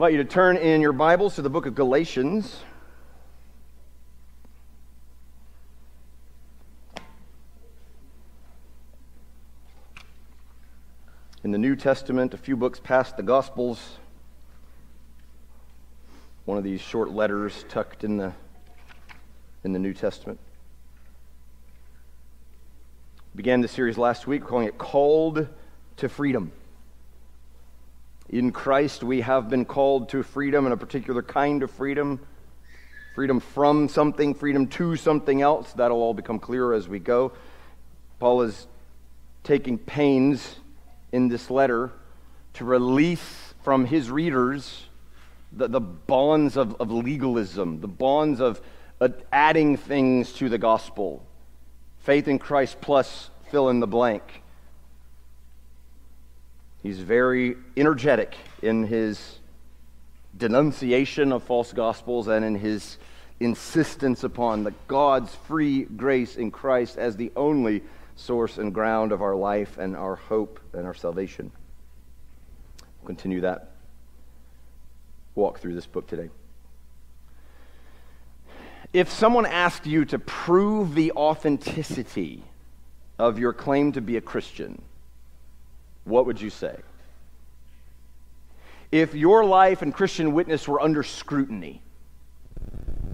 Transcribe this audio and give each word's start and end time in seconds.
invite 0.00 0.12
you 0.12 0.24
to 0.24 0.24
turn 0.24 0.56
in 0.56 0.80
your 0.80 0.94
Bibles 0.94 1.34
to 1.34 1.42
the 1.42 1.50
book 1.50 1.66
of 1.66 1.74
Galatians. 1.74 2.56
In 11.44 11.50
the 11.50 11.58
New 11.58 11.76
Testament, 11.76 12.32
a 12.32 12.38
few 12.38 12.56
books 12.56 12.80
past 12.82 13.18
the 13.18 13.22
Gospels, 13.22 13.98
one 16.46 16.56
of 16.56 16.64
these 16.64 16.80
short 16.80 17.10
letters 17.10 17.66
tucked 17.68 18.02
in 18.02 18.16
the, 18.16 18.32
in 19.64 19.74
the 19.74 19.78
New 19.78 19.92
Testament. 19.92 20.40
Began 23.36 23.60
the 23.60 23.68
series 23.68 23.98
last 23.98 24.26
week, 24.26 24.44
calling 24.44 24.66
it 24.66 24.78
Called 24.78 25.46
to 25.98 26.08
Freedom. 26.08 26.52
In 28.30 28.52
Christ, 28.52 29.02
we 29.02 29.20
have 29.20 29.50
been 29.50 29.64
called 29.64 30.08
to 30.10 30.22
freedom 30.22 30.64
and 30.64 30.72
a 30.72 30.76
particular 30.76 31.22
kind 31.22 31.62
of 31.62 31.70
freedom 31.70 32.20
freedom 33.14 33.40
from 33.40 33.88
something, 33.88 34.34
freedom 34.34 34.66
to 34.68 34.96
something 34.96 35.42
else. 35.42 35.72
That'll 35.72 35.98
all 35.98 36.14
become 36.14 36.38
clearer 36.38 36.72
as 36.72 36.88
we 36.88 36.98
go. 36.98 37.32
Paul 38.18 38.42
is 38.42 38.66
taking 39.42 39.78
pains 39.78 40.56
in 41.12 41.28
this 41.28 41.50
letter 41.50 41.90
to 42.54 42.64
release 42.64 43.52
from 43.62 43.84
his 43.84 44.10
readers 44.10 44.86
the, 45.52 45.68
the 45.68 45.80
bonds 45.80 46.56
of, 46.56 46.80
of 46.80 46.90
legalism, 46.90 47.80
the 47.80 47.88
bonds 47.88 48.40
of 48.40 48.60
uh, 49.00 49.08
adding 49.32 49.76
things 49.76 50.32
to 50.34 50.48
the 50.48 50.58
gospel. 50.58 51.22
Faith 51.98 52.28
in 52.28 52.38
Christ 52.38 52.80
plus 52.80 53.28
fill 53.50 53.68
in 53.68 53.80
the 53.80 53.86
blank. 53.86 54.39
He's 56.82 56.98
very 57.00 57.56
energetic 57.76 58.34
in 58.62 58.84
his 58.84 59.38
denunciation 60.36 61.32
of 61.32 61.42
false 61.42 61.72
gospels 61.72 62.28
and 62.28 62.44
in 62.44 62.54
his 62.54 62.96
insistence 63.38 64.24
upon 64.24 64.64
the 64.64 64.72
God's 64.88 65.34
free 65.34 65.84
grace 65.84 66.36
in 66.36 66.50
Christ 66.50 66.96
as 66.96 67.16
the 67.16 67.32
only 67.36 67.82
source 68.16 68.58
and 68.58 68.72
ground 68.72 69.12
of 69.12 69.22
our 69.22 69.34
life 69.34 69.78
and 69.78 69.96
our 69.96 70.16
hope 70.16 70.60
and 70.72 70.86
our 70.86 70.94
salvation. 70.94 71.50
We'll 73.00 73.06
continue 73.06 73.40
that 73.42 73.70
walk 75.34 75.58
through 75.58 75.74
this 75.74 75.86
book 75.86 76.06
today. 76.06 76.28
If 78.92 79.10
someone 79.10 79.46
asked 79.46 79.86
you 79.86 80.04
to 80.06 80.18
prove 80.18 80.94
the 80.94 81.12
authenticity 81.12 82.42
of 83.18 83.38
your 83.38 83.52
claim 83.52 83.92
to 83.92 84.00
be 84.00 84.16
a 84.16 84.20
Christian, 84.20 84.82
what 86.10 86.26
would 86.26 86.40
you 86.40 86.50
say? 86.50 86.76
If 88.92 89.14
your 89.14 89.44
life 89.44 89.82
and 89.82 89.94
Christian 89.94 90.32
witness 90.32 90.66
were 90.66 90.80
under 90.80 91.02
scrutiny, 91.02 91.80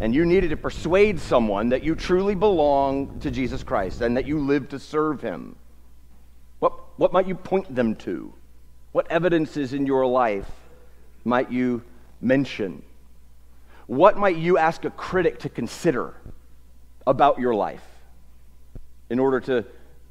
and 0.01 0.15
you 0.15 0.27
needed 0.27 0.51
to 0.51 0.57
persuade 0.57 1.21
someone 1.21 1.71
that 1.71 1.83
you 1.83 1.95
truly 1.95 2.35
belong 2.35 3.21
to 3.21 3.31
Jesus 3.31 3.63
Christ 3.63 4.01
and 4.01 4.17
that 4.17 4.27
you 4.27 4.41
live 4.41 4.69
to 4.71 4.79
serve 4.79 5.21
Him, 5.23 5.57
what, 6.59 6.99
what 6.99 7.13
might 7.13 7.27
you 7.27 7.35
point 7.35 7.75
them 7.75 7.95
to? 7.97 8.33
What 8.93 9.11
evidences 9.11 9.73
in 9.73 9.87
your 9.87 10.07
life 10.07 10.51
might 11.25 11.51
you 11.51 11.83
mention? 12.21 12.83
What 13.87 14.17
might 14.17 14.37
you 14.37 14.59
ask 14.59 14.85
a 14.85 14.91
critic 14.91 15.41
to 15.41 15.49
consider 15.49 16.15
about 17.07 17.39
your 17.39 17.55
life 17.55 17.85
in 19.09 19.19
order 19.19 19.41
to 19.41 19.65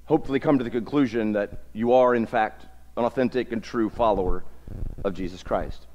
hopefully 0.05 0.39
come 0.39 0.57
to 0.59 0.63
the 0.63 0.69
conclusion 0.69 1.33
that 1.33 1.63
you 1.73 1.93
are, 1.93 2.15
in 2.15 2.25
fact, 2.25 2.65
an 2.97 3.05
authentic 3.05 3.51
and 3.51 3.63
true 3.63 3.89
follower 3.89 4.43
of 5.03 5.13
Jesus 5.13 5.43
Christ? 5.43 5.87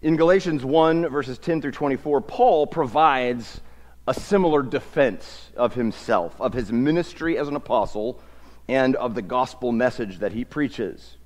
In 0.00 0.16
Galatians 0.16 0.64
1, 0.64 1.08
verses 1.08 1.38
10 1.38 1.60
through 1.60 1.72
24, 1.72 2.20
Paul 2.20 2.66
provides 2.66 3.60
a 4.06 4.14
similar 4.14 4.62
defense 4.62 5.50
of 5.56 5.74
himself, 5.74 6.40
of 6.40 6.54
his 6.54 6.72
ministry 6.72 7.36
as 7.36 7.48
an 7.48 7.56
apostle, 7.56 8.20
and 8.68 8.94
of 8.96 9.14
the 9.14 9.22
gospel 9.22 9.72
message 9.72 10.18
that 10.18 10.32
he 10.32 10.44
preaches. 10.44 11.16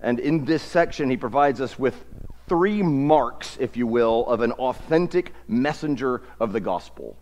And 0.00 0.18
in 0.18 0.44
this 0.44 0.62
section, 0.62 1.10
he 1.10 1.16
provides 1.16 1.60
us 1.60 1.78
with 1.78 2.04
three 2.48 2.82
marks, 2.82 3.56
if 3.60 3.76
you 3.76 3.86
will, 3.86 4.26
of 4.26 4.40
an 4.40 4.52
authentic 4.52 5.32
messenger 5.46 6.22
of 6.40 6.52
the 6.52 6.60
gospel. 6.60 7.16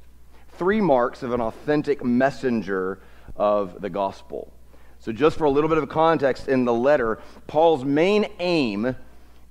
Three 0.52 0.80
marks 0.80 1.22
of 1.22 1.32
an 1.32 1.40
authentic 1.40 2.04
messenger 2.04 3.00
of 3.36 3.80
the 3.80 3.90
gospel. 3.90 4.52
So, 5.00 5.12
just 5.12 5.38
for 5.38 5.44
a 5.44 5.50
little 5.50 5.70
bit 5.70 5.78
of 5.78 5.88
context 5.88 6.46
in 6.46 6.66
the 6.66 6.74
letter, 6.74 7.20
Paul's 7.46 7.86
main 7.86 8.26
aim 8.38 8.94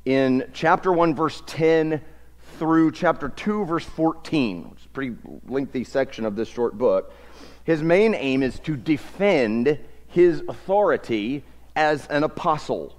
in 0.05 0.47
chapter 0.53 0.93
1, 0.93 1.15
verse 1.15 1.41
10 1.47 2.01
through 2.59 2.91
chapter 2.91 3.29
2, 3.29 3.65
verse 3.65 3.83
14, 3.83 4.69
which 4.69 4.79
is 4.79 4.85
a 4.85 4.89
pretty 4.89 5.15
lengthy 5.47 5.83
section 5.83 6.23
of 6.25 6.35
this 6.35 6.47
short 6.47 6.77
book, 6.77 7.13
his 7.63 7.81
main 7.81 8.13
aim 8.13 8.43
is 8.43 8.59
to 8.59 8.77
defend 8.77 9.79
his 10.05 10.43
authority 10.47 11.43
as 11.75 12.05
an 12.07 12.23
apostle. 12.23 12.95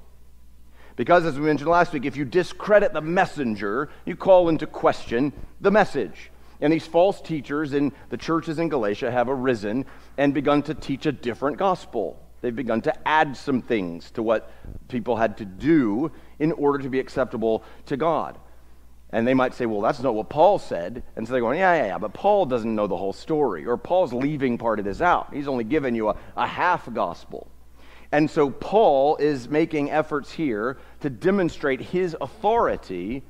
Because, 0.96 1.24
as 1.26 1.38
we 1.38 1.46
mentioned 1.46 1.70
last 1.70 1.92
week, 1.92 2.04
if 2.04 2.16
you 2.16 2.24
discredit 2.24 2.92
the 2.92 3.00
messenger, 3.00 3.90
you 4.04 4.16
call 4.16 4.48
into 4.48 4.66
question 4.66 5.32
the 5.60 5.70
message. 5.70 6.32
And 6.60 6.72
these 6.72 6.86
false 6.86 7.20
teachers 7.20 7.74
in 7.74 7.92
the 8.08 8.16
churches 8.16 8.58
in 8.58 8.68
Galatia 8.68 9.10
have 9.12 9.28
arisen 9.28 9.86
and 10.18 10.34
begun 10.34 10.62
to 10.64 10.74
teach 10.74 11.06
a 11.06 11.12
different 11.12 11.56
gospel. 11.56 12.20
They've 12.40 12.54
begun 12.54 12.80
to 12.82 13.08
add 13.08 13.36
some 13.36 13.62
things 13.62 14.10
to 14.12 14.22
what 14.22 14.50
people 14.88 15.16
had 15.16 15.36
to 15.38 15.44
do 15.44 16.10
in 16.38 16.52
order 16.52 16.78
to 16.78 16.88
be 16.88 16.98
acceptable 16.98 17.62
to 17.86 17.96
God. 17.96 18.38
And 19.10 19.26
they 19.26 19.34
might 19.34 19.54
say, 19.54 19.66
well, 19.66 19.80
that's 19.80 20.00
not 20.00 20.14
what 20.14 20.28
Paul 20.28 20.58
said. 20.58 21.02
And 21.16 21.26
so 21.26 21.32
they're 21.32 21.40
going, 21.40 21.58
yeah, 21.58 21.74
yeah, 21.74 21.86
yeah, 21.86 21.98
but 21.98 22.14
Paul 22.14 22.46
doesn't 22.46 22.74
know 22.74 22.86
the 22.86 22.96
whole 22.96 23.12
story. 23.12 23.66
Or 23.66 23.76
Paul's 23.76 24.12
leaving 24.12 24.56
part 24.56 24.78
of 24.78 24.84
this 24.84 25.00
out. 25.00 25.34
He's 25.34 25.48
only 25.48 25.64
given 25.64 25.94
you 25.94 26.10
a, 26.10 26.16
a 26.36 26.46
half 26.46 26.92
gospel. 26.92 27.50
And 28.12 28.30
so 28.30 28.50
Paul 28.50 29.16
is 29.16 29.48
making 29.48 29.90
efforts 29.90 30.32
here 30.32 30.78
to 31.00 31.10
demonstrate 31.10 31.80
his 31.80 32.16
authority 32.20 33.24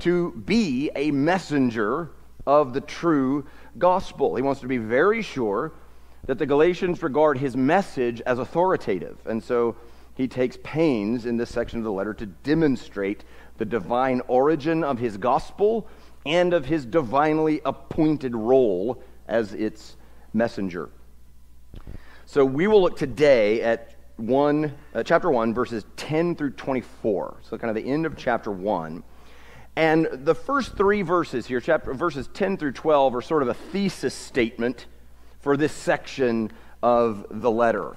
to 0.00 0.32
be 0.32 0.90
a 0.94 1.10
messenger 1.10 2.10
of 2.46 2.72
the 2.72 2.80
true 2.80 3.46
gospel. 3.76 4.36
He 4.36 4.42
wants 4.42 4.60
to 4.62 4.68
be 4.68 4.78
very 4.78 5.22
sure 5.22 5.72
that 6.28 6.38
the 6.38 6.44
Galatians 6.44 7.02
regard 7.02 7.38
his 7.38 7.56
message 7.56 8.20
as 8.20 8.38
authoritative. 8.38 9.16
And 9.24 9.42
so 9.42 9.76
he 10.14 10.28
takes 10.28 10.58
pains 10.62 11.24
in 11.24 11.38
this 11.38 11.48
section 11.48 11.78
of 11.78 11.86
the 11.86 11.90
letter 11.90 12.12
to 12.12 12.26
demonstrate 12.26 13.24
the 13.56 13.64
divine 13.64 14.20
origin 14.28 14.84
of 14.84 14.98
his 14.98 15.16
gospel 15.16 15.88
and 16.26 16.52
of 16.52 16.66
his 16.66 16.84
divinely 16.84 17.62
appointed 17.64 18.36
role 18.36 19.02
as 19.26 19.54
its 19.54 19.96
messenger. 20.34 20.90
So 22.26 22.44
we 22.44 22.66
will 22.66 22.82
look 22.82 22.98
today 22.98 23.62
at 23.62 23.94
1, 24.18 24.74
uh, 24.94 25.02
chapter 25.02 25.30
1, 25.30 25.54
verses 25.54 25.86
10 25.96 26.36
through 26.36 26.50
24. 26.50 27.38
So, 27.40 27.56
kind 27.56 27.70
of 27.70 27.82
the 27.82 27.90
end 27.90 28.04
of 28.04 28.18
chapter 28.18 28.50
1. 28.50 29.02
And 29.76 30.08
the 30.12 30.34
first 30.34 30.76
three 30.76 31.00
verses 31.00 31.46
here, 31.46 31.60
chapter, 31.60 31.94
verses 31.94 32.28
10 32.34 32.58
through 32.58 32.72
12, 32.72 33.14
are 33.14 33.22
sort 33.22 33.42
of 33.42 33.48
a 33.48 33.54
thesis 33.54 34.12
statement 34.12 34.86
for 35.40 35.56
this 35.56 35.72
section 35.72 36.50
of 36.82 37.26
the 37.30 37.50
letter. 37.50 37.96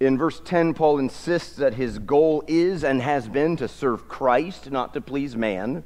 In 0.00 0.16
verse 0.16 0.40
10, 0.44 0.74
Paul 0.74 0.98
insists 0.98 1.56
that 1.56 1.74
his 1.74 1.98
goal 1.98 2.44
is 2.46 2.84
and 2.84 3.02
has 3.02 3.28
been 3.28 3.56
to 3.56 3.66
serve 3.66 4.08
Christ, 4.08 4.70
not 4.70 4.94
to 4.94 5.00
please 5.00 5.34
man. 5.34 5.82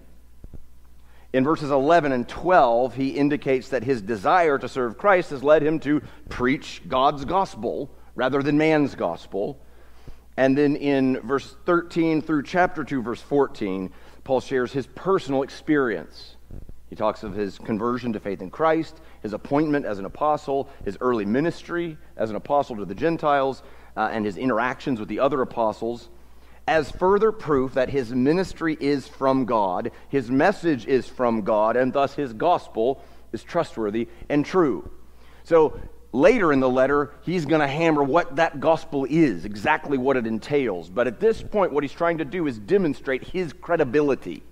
In 1.32 1.44
verses 1.44 1.70
11 1.70 2.12
and 2.12 2.28
12, 2.28 2.94
he 2.94 3.08
indicates 3.10 3.70
that 3.70 3.84
his 3.84 4.02
desire 4.02 4.58
to 4.58 4.68
serve 4.68 4.98
Christ 4.98 5.30
has 5.30 5.42
led 5.42 5.62
him 5.62 5.80
to 5.80 6.02
preach 6.28 6.82
God's 6.86 7.24
gospel 7.24 7.90
rather 8.14 8.42
than 8.42 8.58
man's 8.58 8.94
gospel. 8.94 9.58
And 10.36 10.58
then 10.58 10.76
in 10.76 11.20
verse 11.20 11.56
13 11.64 12.20
through 12.20 12.42
chapter 12.42 12.84
2, 12.84 13.00
verse 13.00 13.22
14, 13.22 13.90
Paul 14.24 14.40
shares 14.40 14.72
his 14.72 14.86
personal 14.88 15.42
experience. 15.42 16.36
He 16.92 16.96
talks 16.96 17.22
of 17.22 17.32
his 17.32 17.58
conversion 17.58 18.12
to 18.12 18.20
faith 18.20 18.42
in 18.42 18.50
Christ, 18.50 19.00
his 19.22 19.32
appointment 19.32 19.86
as 19.86 19.98
an 19.98 20.04
apostle, 20.04 20.68
his 20.84 20.98
early 21.00 21.24
ministry 21.24 21.96
as 22.18 22.28
an 22.28 22.36
apostle 22.36 22.76
to 22.76 22.84
the 22.84 22.94
Gentiles, 22.94 23.62
uh, 23.96 24.10
and 24.12 24.26
his 24.26 24.36
interactions 24.36 25.00
with 25.00 25.08
the 25.08 25.18
other 25.18 25.40
apostles 25.40 26.10
as 26.68 26.90
further 26.90 27.32
proof 27.32 27.72
that 27.72 27.88
his 27.88 28.12
ministry 28.12 28.76
is 28.78 29.08
from 29.08 29.46
God, 29.46 29.90
his 30.10 30.30
message 30.30 30.84
is 30.84 31.08
from 31.08 31.40
God, 31.40 31.78
and 31.78 31.94
thus 31.94 32.12
his 32.12 32.34
gospel 32.34 33.02
is 33.32 33.42
trustworthy 33.42 34.06
and 34.28 34.44
true. 34.44 34.90
So 35.44 35.80
later 36.12 36.52
in 36.52 36.60
the 36.60 36.68
letter, 36.68 37.14
he's 37.22 37.46
going 37.46 37.62
to 37.62 37.66
hammer 37.66 38.02
what 38.02 38.36
that 38.36 38.60
gospel 38.60 39.06
is, 39.08 39.46
exactly 39.46 39.96
what 39.96 40.18
it 40.18 40.26
entails. 40.26 40.90
But 40.90 41.06
at 41.06 41.20
this 41.20 41.42
point, 41.42 41.72
what 41.72 41.84
he's 41.84 41.90
trying 41.94 42.18
to 42.18 42.26
do 42.26 42.46
is 42.46 42.58
demonstrate 42.58 43.24
his 43.24 43.54
credibility, 43.54 44.42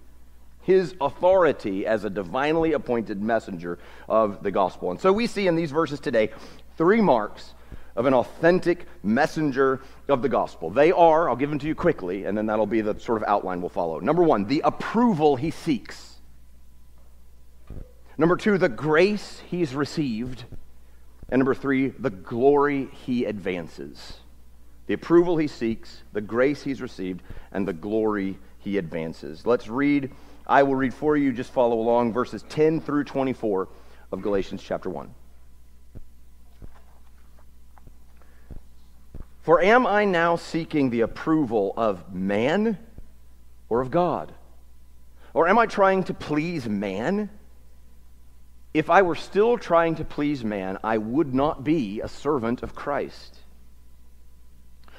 his 0.62 0.94
authority 1.00 1.86
as 1.86 2.04
a 2.04 2.10
divinely 2.10 2.72
appointed 2.72 3.22
messenger 3.22 3.78
of 4.08 4.42
the 4.42 4.50
gospel. 4.50 4.90
And 4.90 5.00
so 5.00 5.12
we 5.12 5.26
see 5.26 5.46
in 5.46 5.56
these 5.56 5.70
verses 5.70 6.00
today 6.00 6.30
three 6.76 7.00
marks 7.00 7.54
of 7.96 8.06
an 8.06 8.14
authentic 8.14 8.86
messenger 9.02 9.80
of 10.08 10.22
the 10.22 10.28
gospel. 10.28 10.70
They 10.70 10.92
are, 10.92 11.28
I'll 11.28 11.36
give 11.36 11.50
them 11.50 11.58
to 11.58 11.66
you 11.66 11.74
quickly, 11.74 12.24
and 12.24 12.36
then 12.36 12.46
that'll 12.46 12.66
be 12.66 12.80
the 12.80 12.98
sort 12.98 13.20
of 13.20 13.28
outline 13.28 13.60
we'll 13.60 13.68
follow. 13.68 14.00
Number 14.00 14.22
one, 14.22 14.46
the 14.46 14.62
approval 14.64 15.36
he 15.36 15.50
seeks. 15.50 16.16
Number 18.16 18.36
two, 18.36 18.58
the 18.58 18.68
grace 18.68 19.42
he's 19.50 19.74
received. 19.74 20.44
And 21.30 21.40
number 21.40 21.54
three, 21.54 21.88
the 21.88 22.10
glory 22.10 22.88
he 23.06 23.24
advances. 23.24 24.18
The 24.86 24.94
approval 24.94 25.36
he 25.36 25.46
seeks, 25.46 26.02
the 26.12 26.20
grace 26.20 26.62
he's 26.62 26.82
received, 26.82 27.22
and 27.52 27.66
the 27.66 27.72
glory 27.72 28.38
he 28.58 28.78
advances. 28.78 29.46
Let's 29.46 29.68
read. 29.68 30.10
I 30.50 30.64
will 30.64 30.74
read 30.74 30.92
for 30.92 31.16
you. 31.16 31.32
Just 31.32 31.52
follow 31.52 31.78
along 31.78 32.12
verses 32.12 32.44
10 32.48 32.80
through 32.80 33.04
24 33.04 33.68
of 34.10 34.20
Galatians 34.20 34.60
chapter 34.60 34.90
1. 34.90 35.14
For 39.42 39.62
am 39.62 39.86
I 39.86 40.04
now 40.04 40.34
seeking 40.34 40.90
the 40.90 41.02
approval 41.02 41.72
of 41.76 42.12
man 42.12 42.78
or 43.68 43.80
of 43.80 43.92
God? 43.92 44.34
Or 45.34 45.46
am 45.46 45.56
I 45.56 45.66
trying 45.66 46.02
to 46.04 46.14
please 46.14 46.68
man? 46.68 47.30
If 48.74 48.90
I 48.90 49.02
were 49.02 49.14
still 49.14 49.56
trying 49.56 49.94
to 49.96 50.04
please 50.04 50.44
man, 50.44 50.78
I 50.82 50.98
would 50.98 51.32
not 51.32 51.62
be 51.62 52.00
a 52.00 52.08
servant 52.08 52.64
of 52.64 52.74
Christ. 52.74 53.38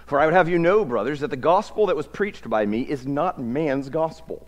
For 0.05 0.17
I 0.17 0.25
would 0.25 0.33
have 0.33 0.47
you 0.47 0.59
know, 0.59 0.85
brothers, 0.85 1.19
that 1.19 1.29
the 1.29 1.35
gospel 1.35 1.87
that 1.87 1.95
was 1.97 2.07
preached 2.07 2.49
by 2.49 2.65
me 2.65 2.81
is 2.81 3.05
not 3.05 3.37
man's 3.37 3.89
gospel. 3.89 4.47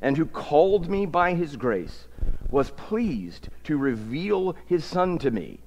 and 0.00 0.16
who 0.16 0.26
called 0.26 0.88
me 0.88 1.06
by 1.06 1.34
his 1.34 1.56
grace, 1.56 2.06
was 2.50 2.70
pleased 2.70 3.48
to 3.64 3.76
reveal 3.76 4.54
his 4.66 4.84
Son 4.84 5.18
to 5.18 5.30
me, 5.30 5.60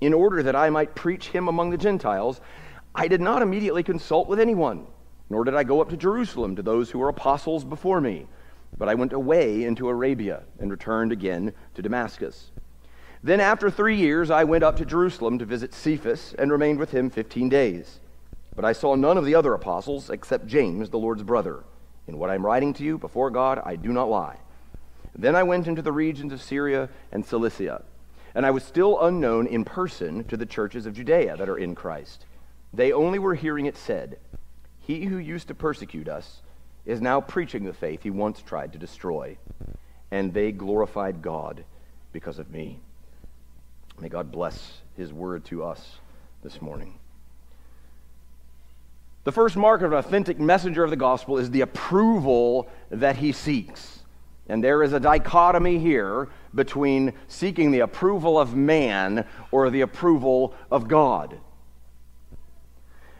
in 0.00 0.12
order 0.12 0.42
that 0.42 0.56
I 0.56 0.70
might 0.70 0.94
preach 0.94 1.28
him 1.28 1.48
among 1.48 1.70
the 1.70 1.76
Gentiles, 1.76 2.40
I 2.94 3.08
did 3.08 3.20
not 3.20 3.42
immediately 3.42 3.82
consult 3.82 4.28
with 4.28 4.40
anyone, 4.40 4.86
nor 5.30 5.44
did 5.44 5.54
I 5.54 5.64
go 5.64 5.80
up 5.80 5.88
to 5.90 5.96
Jerusalem 5.96 6.56
to 6.56 6.62
those 6.62 6.90
who 6.90 6.98
were 6.98 7.08
apostles 7.08 7.64
before 7.64 8.00
me, 8.00 8.26
but 8.76 8.88
I 8.88 8.94
went 8.94 9.12
away 9.12 9.64
into 9.64 9.88
Arabia 9.88 10.42
and 10.58 10.70
returned 10.70 11.12
again 11.12 11.52
to 11.74 11.82
Damascus. 11.82 12.50
Then, 13.22 13.40
after 13.40 13.70
three 13.70 13.96
years, 13.96 14.30
I 14.30 14.44
went 14.44 14.64
up 14.64 14.76
to 14.78 14.84
Jerusalem 14.84 15.38
to 15.38 15.44
visit 15.44 15.72
Cephas 15.72 16.34
and 16.38 16.50
remained 16.50 16.78
with 16.78 16.90
him 16.90 17.08
fifteen 17.08 17.48
days. 17.48 18.00
But 18.56 18.64
I 18.64 18.72
saw 18.72 18.94
none 18.96 19.16
of 19.16 19.24
the 19.24 19.34
other 19.34 19.54
apostles 19.54 20.10
except 20.10 20.46
James, 20.46 20.90
the 20.90 20.98
Lord's 20.98 21.22
brother. 21.22 21.62
In 22.06 22.18
what 22.18 22.30
I 22.30 22.34
am 22.34 22.44
writing 22.44 22.72
to 22.74 22.84
you, 22.84 22.98
before 22.98 23.30
God, 23.30 23.60
I 23.64 23.76
do 23.76 23.92
not 23.92 24.10
lie. 24.10 24.38
Then 25.14 25.36
I 25.36 25.42
went 25.42 25.66
into 25.66 25.82
the 25.82 25.92
regions 25.92 26.32
of 26.32 26.42
Syria 26.42 26.88
and 27.10 27.24
Cilicia, 27.24 27.82
and 28.34 28.46
I 28.46 28.50
was 28.50 28.64
still 28.64 29.00
unknown 29.00 29.46
in 29.46 29.64
person 29.64 30.24
to 30.24 30.36
the 30.36 30.46
churches 30.46 30.86
of 30.86 30.94
Judea 30.94 31.36
that 31.36 31.48
are 31.48 31.58
in 31.58 31.74
Christ. 31.74 32.24
They 32.72 32.92
only 32.92 33.18
were 33.18 33.34
hearing 33.34 33.66
it 33.66 33.76
said, 33.76 34.18
He 34.80 35.04
who 35.04 35.18
used 35.18 35.48
to 35.48 35.54
persecute 35.54 36.08
us 36.08 36.40
is 36.86 37.00
now 37.00 37.20
preaching 37.20 37.64
the 37.64 37.72
faith 37.72 38.02
he 38.02 38.10
once 38.10 38.42
tried 38.42 38.72
to 38.72 38.78
destroy. 38.78 39.36
And 40.10 40.32
they 40.32 40.52
glorified 40.52 41.22
God 41.22 41.64
because 42.12 42.38
of 42.38 42.50
me. 42.50 42.80
May 44.00 44.08
God 44.08 44.32
bless 44.32 44.80
his 44.96 45.12
word 45.12 45.44
to 45.46 45.64
us 45.64 45.96
this 46.42 46.60
morning. 46.60 46.98
The 49.24 49.32
first 49.32 49.56
mark 49.56 49.82
of 49.82 49.92
an 49.92 49.98
authentic 49.98 50.40
messenger 50.40 50.82
of 50.82 50.90
the 50.90 50.96
gospel 50.96 51.38
is 51.38 51.50
the 51.50 51.60
approval 51.60 52.68
that 52.90 53.16
he 53.16 53.32
seeks. 53.32 54.00
And 54.48 54.62
there 54.62 54.82
is 54.82 54.92
a 54.92 55.00
dichotomy 55.00 55.78
here 55.78 56.28
between 56.54 57.12
seeking 57.28 57.70
the 57.70 57.80
approval 57.80 58.38
of 58.38 58.56
man 58.56 59.24
or 59.52 59.70
the 59.70 59.82
approval 59.82 60.54
of 60.70 60.88
God. 60.88 61.38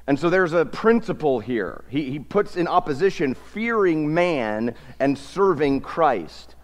And 0.07 0.19
so 0.19 0.29
there's 0.29 0.53
a 0.53 0.65
principle 0.65 1.39
here. 1.39 1.85
He, 1.89 2.11
he 2.11 2.19
puts 2.19 2.57
in 2.57 2.67
opposition 2.67 3.35
fearing 3.35 4.13
man 4.13 4.75
and 4.99 5.17
serving 5.17 5.83
Christ. 5.83 6.57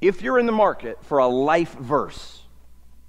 If 0.00 0.22
you're 0.22 0.38
in 0.38 0.46
the 0.46 0.52
market 0.52 1.02
for 1.04 1.18
a 1.18 1.26
life 1.26 1.74
verse, 1.74 2.39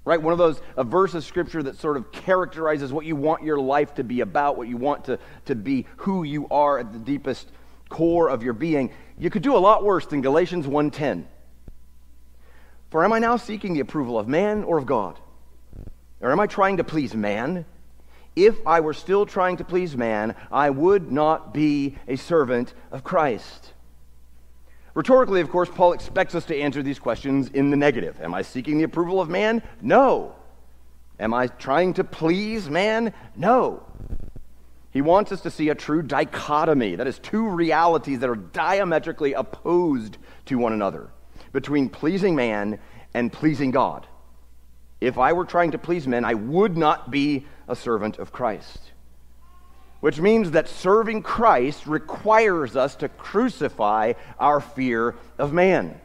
right, 0.04 0.20
one 0.20 0.32
of 0.32 0.38
those 0.38 0.60
a 0.76 0.84
verse 0.84 1.14
of 1.14 1.24
scripture 1.24 1.62
that 1.62 1.78
sort 1.78 1.96
of 1.96 2.10
characterizes 2.12 2.92
what 2.92 3.06
you 3.06 3.16
want 3.16 3.42
your 3.42 3.58
life 3.58 3.94
to 3.94 4.04
be 4.04 4.20
about, 4.20 4.56
what 4.56 4.68
you 4.68 4.76
want 4.76 5.04
to, 5.04 5.18
to 5.46 5.54
be 5.54 5.86
who 5.98 6.24
you 6.24 6.48
are 6.50 6.78
at 6.78 6.92
the 6.92 6.98
deepest 6.98 7.48
core 7.88 8.28
of 8.28 8.42
your 8.42 8.54
being, 8.54 8.90
you 9.18 9.30
could 9.30 9.42
do 9.42 9.56
a 9.56 9.58
lot 9.58 9.84
worse 9.84 10.06
than 10.06 10.22
Galatians 10.22 10.66
1:10. 10.66 11.26
For 12.90 13.04
am 13.04 13.12
I 13.12 13.18
now 13.18 13.36
seeking 13.36 13.74
the 13.74 13.80
approval 13.80 14.18
of 14.18 14.28
man 14.28 14.64
or 14.64 14.78
of 14.78 14.86
God? 14.86 15.18
Or 16.20 16.30
am 16.30 16.40
I 16.40 16.46
trying 16.46 16.76
to 16.76 16.84
please 16.84 17.14
man? 17.14 17.64
If 18.34 18.56
I 18.66 18.80
were 18.80 18.94
still 18.94 19.26
trying 19.26 19.58
to 19.58 19.64
please 19.64 19.96
man, 19.96 20.34
I 20.50 20.70
would 20.70 21.12
not 21.12 21.52
be 21.52 21.96
a 22.08 22.16
servant 22.16 22.74
of 22.90 23.04
Christ. 23.04 23.72
Rhetorically, 24.94 25.40
of 25.40 25.50
course, 25.50 25.70
Paul 25.74 25.92
expects 25.92 26.34
us 26.34 26.44
to 26.46 26.56
answer 26.56 26.82
these 26.82 26.98
questions 26.98 27.48
in 27.48 27.70
the 27.70 27.76
negative. 27.76 28.20
Am 28.20 28.34
I 28.34 28.42
seeking 28.42 28.78
the 28.78 28.84
approval 28.84 29.20
of 29.20 29.28
man? 29.28 29.62
No. 29.80 30.34
Am 31.18 31.32
I 31.32 31.46
trying 31.46 31.94
to 31.94 32.04
please 32.04 32.68
man? 32.68 33.14
No. 33.34 33.82
He 34.90 35.00
wants 35.00 35.32
us 35.32 35.40
to 35.42 35.50
see 35.50 35.70
a 35.70 35.74
true 35.74 36.02
dichotomy 36.02 36.96
that 36.96 37.06
is, 37.06 37.18
two 37.18 37.48
realities 37.48 38.18
that 38.18 38.28
are 38.28 38.36
diametrically 38.36 39.32
opposed 39.32 40.18
to 40.46 40.58
one 40.58 40.74
another 40.74 41.08
between 41.52 41.88
pleasing 41.88 42.36
man 42.36 42.78
and 43.14 43.32
pleasing 43.32 43.70
God. 43.70 44.06
If 45.00 45.16
I 45.16 45.32
were 45.32 45.46
trying 45.46 45.70
to 45.70 45.78
please 45.78 46.06
men, 46.06 46.24
I 46.24 46.34
would 46.34 46.76
not 46.76 47.10
be 47.10 47.46
a 47.66 47.74
servant 47.74 48.18
of 48.18 48.32
Christ. 48.32 48.91
Which 50.02 50.18
means 50.18 50.50
that 50.50 50.68
serving 50.68 51.22
Christ 51.22 51.86
requires 51.86 52.74
us 52.74 52.96
to 52.96 53.08
crucify 53.08 54.14
our 54.36 54.60
fear 54.60 55.14
of 55.38 55.52
man. 55.52 56.00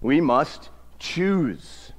We 0.00 0.20
must 0.20 0.70
choose. 0.98 1.92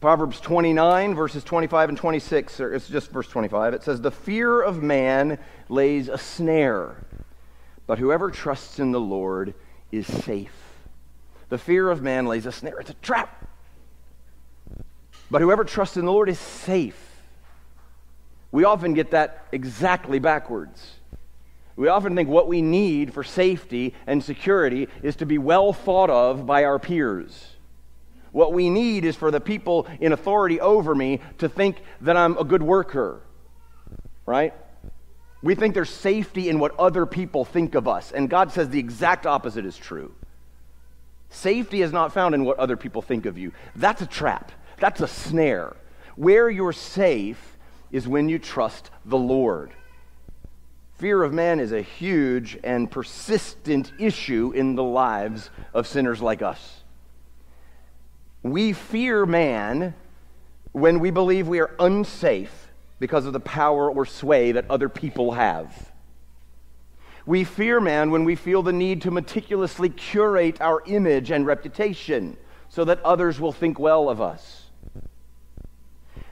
Proverbs 0.00 0.40
29, 0.40 1.14
verses 1.14 1.44
25 1.44 1.90
and 1.90 1.98
26, 1.98 2.58
or 2.60 2.72
it's 2.72 2.88
just 2.88 3.10
verse 3.10 3.28
25. 3.28 3.74
It 3.74 3.82
says, 3.82 4.00
The 4.00 4.10
fear 4.10 4.62
of 4.62 4.82
man 4.82 5.38
lays 5.68 6.08
a 6.08 6.16
snare, 6.16 7.04
but 7.86 7.98
whoever 7.98 8.30
trusts 8.30 8.78
in 8.78 8.92
the 8.92 9.00
Lord 9.00 9.52
is 9.92 10.06
safe. 10.06 10.56
The 11.50 11.58
fear 11.58 11.90
of 11.90 12.00
man 12.00 12.24
lays 12.24 12.46
a 12.46 12.52
snare. 12.52 12.80
It's 12.80 12.88
a 12.88 12.94
trap. 12.94 13.46
But 15.30 15.42
whoever 15.42 15.64
trusts 15.64 15.98
in 15.98 16.06
the 16.06 16.12
Lord 16.12 16.30
is 16.30 16.38
safe. 16.38 17.09
We 18.52 18.64
often 18.64 18.94
get 18.94 19.12
that 19.12 19.46
exactly 19.52 20.18
backwards. 20.18 20.94
We 21.76 21.88
often 21.88 22.14
think 22.14 22.28
what 22.28 22.48
we 22.48 22.62
need 22.62 23.14
for 23.14 23.24
safety 23.24 23.94
and 24.06 24.22
security 24.22 24.88
is 25.02 25.16
to 25.16 25.26
be 25.26 25.38
well 25.38 25.72
thought 25.72 26.10
of 26.10 26.44
by 26.46 26.64
our 26.64 26.78
peers. 26.78 27.56
What 28.32 28.52
we 28.52 28.70
need 28.70 29.04
is 29.04 29.16
for 29.16 29.30
the 29.30 29.40
people 29.40 29.86
in 30.00 30.12
authority 30.12 30.60
over 30.60 30.94
me 30.94 31.20
to 31.38 31.48
think 31.48 31.80
that 32.02 32.16
I'm 32.16 32.36
a 32.36 32.44
good 32.44 32.62
worker, 32.62 33.22
right? 34.26 34.54
We 35.42 35.54
think 35.54 35.74
there's 35.74 35.90
safety 35.90 36.48
in 36.48 36.58
what 36.58 36.78
other 36.78 37.06
people 37.06 37.44
think 37.44 37.74
of 37.74 37.88
us, 37.88 38.12
and 38.12 38.28
God 38.28 38.52
says 38.52 38.68
the 38.68 38.78
exact 38.78 39.26
opposite 39.26 39.64
is 39.64 39.76
true. 39.76 40.14
Safety 41.30 41.82
is 41.82 41.92
not 41.92 42.12
found 42.12 42.34
in 42.34 42.44
what 42.44 42.58
other 42.58 42.76
people 42.76 43.02
think 43.02 43.24
of 43.24 43.38
you. 43.38 43.52
That's 43.74 44.02
a 44.02 44.06
trap. 44.06 44.52
That's 44.78 45.00
a 45.00 45.08
snare. 45.08 45.76
Where 46.16 46.50
you're 46.50 46.72
safe 46.72 47.49
is 47.92 48.06
when 48.06 48.28
you 48.28 48.38
trust 48.38 48.90
the 49.04 49.18
Lord. 49.18 49.72
Fear 50.98 51.22
of 51.22 51.32
man 51.32 51.60
is 51.60 51.72
a 51.72 51.80
huge 51.80 52.58
and 52.62 52.90
persistent 52.90 53.92
issue 53.98 54.52
in 54.54 54.74
the 54.74 54.84
lives 54.84 55.50
of 55.72 55.86
sinners 55.86 56.20
like 56.20 56.42
us. 56.42 56.82
We 58.42 58.72
fear 58.72 59.24
man 59.26 59.94
when 60.72 61.00
we 61.00 61.10
believe 61.10 61.48
we 61.48 61.60
are 61.60 61.74
unsafe 61.78 62.68
because 62.98 63.26
of 63.26 63.32
the 63.32 63.40
power 63.40 63.90
or 63.90 64.04
sway 64.06 64.52
that 64.52 64.70
other 64.70 64.88
people 64.88 65.32
have. 65.32 65.90
We 67.26 67.44
fear 67.44 67.80
man 67.80 68.10
when 68.10 68.24
we 68.24 68.34
feel 68.34 68.62
the 68.62 68.72
need 68.72 69.02
to 69.02 69.10
meticulously 69.10 69.88
curate 69.88 70.60
our 70.60 70.82
image 70.86 71.30
and 71.30 71.46
reputation 71.46 72.36
so 72.68 72.84
that 72.84 73.00
others 73.02 73.40
will 73.40 73.52
think 73.52 73.78
well 73.78 74.08
of 74.08 74.20
us. 74.20 74.59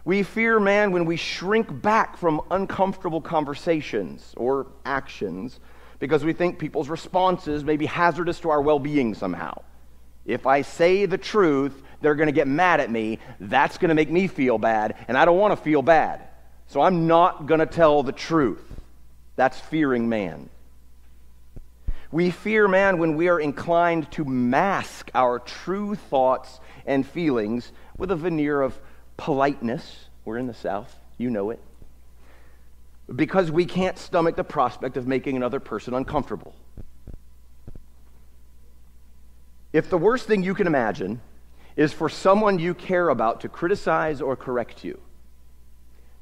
We 0.09 0.23
fear 0.23 0.59
man 0.59 0.93
when 0.93 1.05
we 1.05 1.17
shrink 1.17 1.83
back 1.83 2.17
from 2.17 2.41
uncomfortable 2.51 3.21
conversations 3.21 4.33
or 4.39 4.69
actions 4.87 5.61
because 5.99 6.25
we 6.25 6.33
think 6.33 6.59
people's 6.59 6.89
responses 6.89 7.63
may 7.63 7.77
be 7.77 7.85
hazardous 7.85 8.41
to 8.41 8.49
our 8.49 8.63
well 8.63 8.79
being 8.79 9.15
somehow. 9.15 9.61
If 10.25 10.47
I 10.47 10.63
say 10.63 11.05
the 11.05 11.19
truth, 11.19 11.83
they're 12.01 12.15
going 12.15 12.29
to 12.29 12.33
get 12.33 12.49
mad 12.49 12.81
at 12.81 12.91
me. 12.91 13.19
That's 13.39 13.77
going 13.77 13.91
to 13.91 13.95
make 13.95 14.11
me 14.11 14.29
feel 14.29 14.57
bad, 14.57 14.97
and 15.09 15.19
I 15.19 15.27
don't 15.27 15.37
want 15.37 15.53
to 15.53 15.63
feel 15.63 15.83
bad. 15.83 16.23
So 16.69 16.81
I'm 16.81 17.07
not 17.07 17.45
going 17.45 17.61
to 17.61 17.67
tell 17.67 18.03
the 18.03 18.13
truth. 18.13 18.65
That's 19.37 19.61
fearing 19.61 20.09
man. 20.09 20.49
We 22.11 22.31
fear 22.31 22.67
man 22.67 22.97
when 22.97 23.15
we 23.15 23.29
are 23.29 23.39
inclined 23.39 24.11
to 24.13 24.25
mask 24.25 25.11
our 25.15 25.39
true 25.39 25.97
thoughts 25.97 26.61
and 26.87 27.07
feelings 27.07 27.73
with 27.99 28.11
a 28.11 28.17
veneer 28.17 28.63
of 28.63 28.81
politeness. 29.19 30.07
We're 30.25 30.39
in 30.39 30.47
the 30.47 30.55
South, 30.55 30.97
you 31.19 31.29
know 31.29 31.51
it. 31.51 31.61
Because 33.15 33.51
we 33.51 33.67
can't 33.67 33.99
stomach 33.99 34.37
the 34.37 34.45
prospect 34.45 34.97
of 34.97 35.07
making 35.07 35.37
another 35.37 35.61
person 35.61 35.93
uncomfortable. 35.93 36.55
If 39.73 39.91
the 39.91 39.99
worst 39.99 40.27
thing 40.27 40.43
you 40.43 40.55
can 40.55 40.67
imagine 40.67 41.21
is 41.77 41.93
for 41.93 42.09
someone 42.09 42.59
you 42.59 42.75
care 42.75 43.11
about 43.11 43.43
to 43.43 43.49
criticize 43.49 44.23
or 44.23 44.35
correct 44.37 44.83
you, 44.85 45.01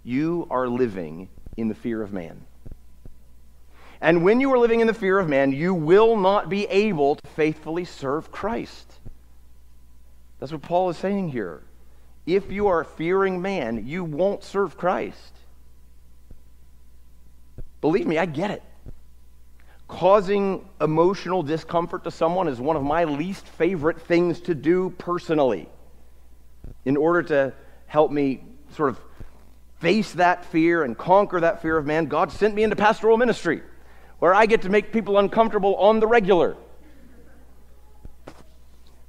you 0.03 0.47
are 0.51 0.69
living 0.69 1.29
in 1.57 1.69
the 1.69 1.75
fear 1.75 2.03
of 2.03 2.13
man. 2.13 2.45
And 4.01 4.23
when 4.23 4.41
you 4.41 4.53
are 4.53 4.59
living 4.59 4.81
in 4.81 4.87
the 4.87 4.95
fear 4.95 5.19
of 5.19 5.29
man, 5.29 5.53
you 5.53 5.75
will 5.75 6.17
not 6.17 6.49
be 6.49 6.67
able 6.67 7.17
to 7.17 7.27
faithfully 7.29 7.85
serve 7.85 8.31
Christ. 8.31 9.01
That's 10.39 10.53
what 10.53 10.63
Paul 10.63 10.91
is 10.91 10.97
saying 10.97 11.31
here. 11.31 11.63
If 12.27 12.51
you 12.51 12.69
are 12.69 12.85
fearing 12.85 13.41
man, 13.41 13.87
you 13.87 14.03
won't 14.05 14.43
serve 14.43 14.77
Christ. 14.77 15.33
Believe 17.81 18.07
me, 18.07 18.19
I 18.19 18.27
get 18.27 18.51
it. 18.51 18.63
Causing 19.87 20.69
emotional 20.81 21.45
discomfort 21.45 22.03
to 22.05 22.11
someone 22.11 22.49
is 22.49 22.61
one 22.61 22.75
of 22.77 22.83
my 22.83 23.05
least 23.05 23.47
favorite 23.47 24.03
things 24.03 24.41
to 24.41 24.55
do 24.55 24.91
personally. 24.99 25.69
In 26.85 26.97
order 26.97 27.23
to 27.25 27.53
help 27.87 28.11
me 28.11 28.43
sort 28.73 28.89
of 28.89 29.01
face 29.79 30.13
that 30.15 30.45
fear 30.47 30.83
and 30.83 30.99
conquer 30.99 31.41
that 31.41 31.63
fear 31.63 31.77
of 31.77 31.87
man, 31.87 32.07
God 32.07 32.33
sent 32.33 32.55
me 32.55 32.65
into 32.65 32.75
pastoral 32.75 33.17
ministry 33.17 33.63
where 34.19 34.35
I 34.35 34.47
get 34.47 34.63
to 34.63 34.69
make 34.69 34.93
people 34.93 35.19
uncomfortable 35.19 35.77
on 35.77 36.01
the 36.01 36.07
regular. 36.07 36.57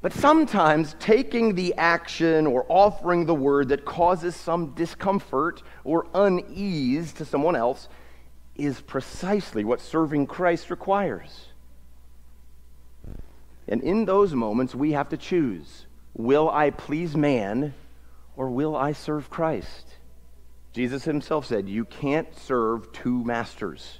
But 0.01 0.13
sometimes 0.13 0.95
taking 0.99 1.55
the 1.55 1.73
action 1.75 2.45
or 2.45 2.65
offering 2.69 3.25
the 3.25 3.33
word 3.33 3.69
that 3.69 3.83
causes 3.83 4.35
some 4.35 4.73
discomfort 4.75 5.63
or 5.83 6.07
unease 6.13 7.13
to 7.13 7.25
someone 7.25 7.55
else 7.55 7.89
is 8.55 8.79
precisely 8.81 9.63
what 9.63 9.81
serving 9.81 10.27
Christ 10.27 10.69
requires. 10.69 11.47
And 13.67 13.81
in 13.83 14.05
those 14.05 14.33
moments, 14.33 14.73
we 14.75 14.91
have 14.91 15.09
to 15.09 15.17
choose 15.17 15.85
will 16.15 16.49
I 16.49 16.71
please 16.71 17.15
man 17.15 17.73
or 18.35 18.49
will 18.49 18.75
I 18.75 18.93
serve 18.93 19.29
Christ? 19.29 19.97
Jesus 20.73 21.03
himself 21.03 21.45
said, 21.45 21.67
You 21.67 21.85
can't 21.85 22.37
serve 22.37 22.91
two 22.91 23.23
masters. 23.23 23.99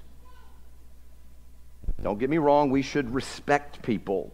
Don't 2.02 2.20
get 2.20 2.30
me 2.30 2.38
wrong, 2.38 2.70
we 2.70 2.84
should 2.84 3.14
respect 3.14 3.82
people, 3.82 4.32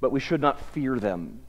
but 0.00 0.12
we 0.12 0.20
should 0.20 0.40
not 0.40 0.60
fear 0.72 0.98
them. 0.98 1.40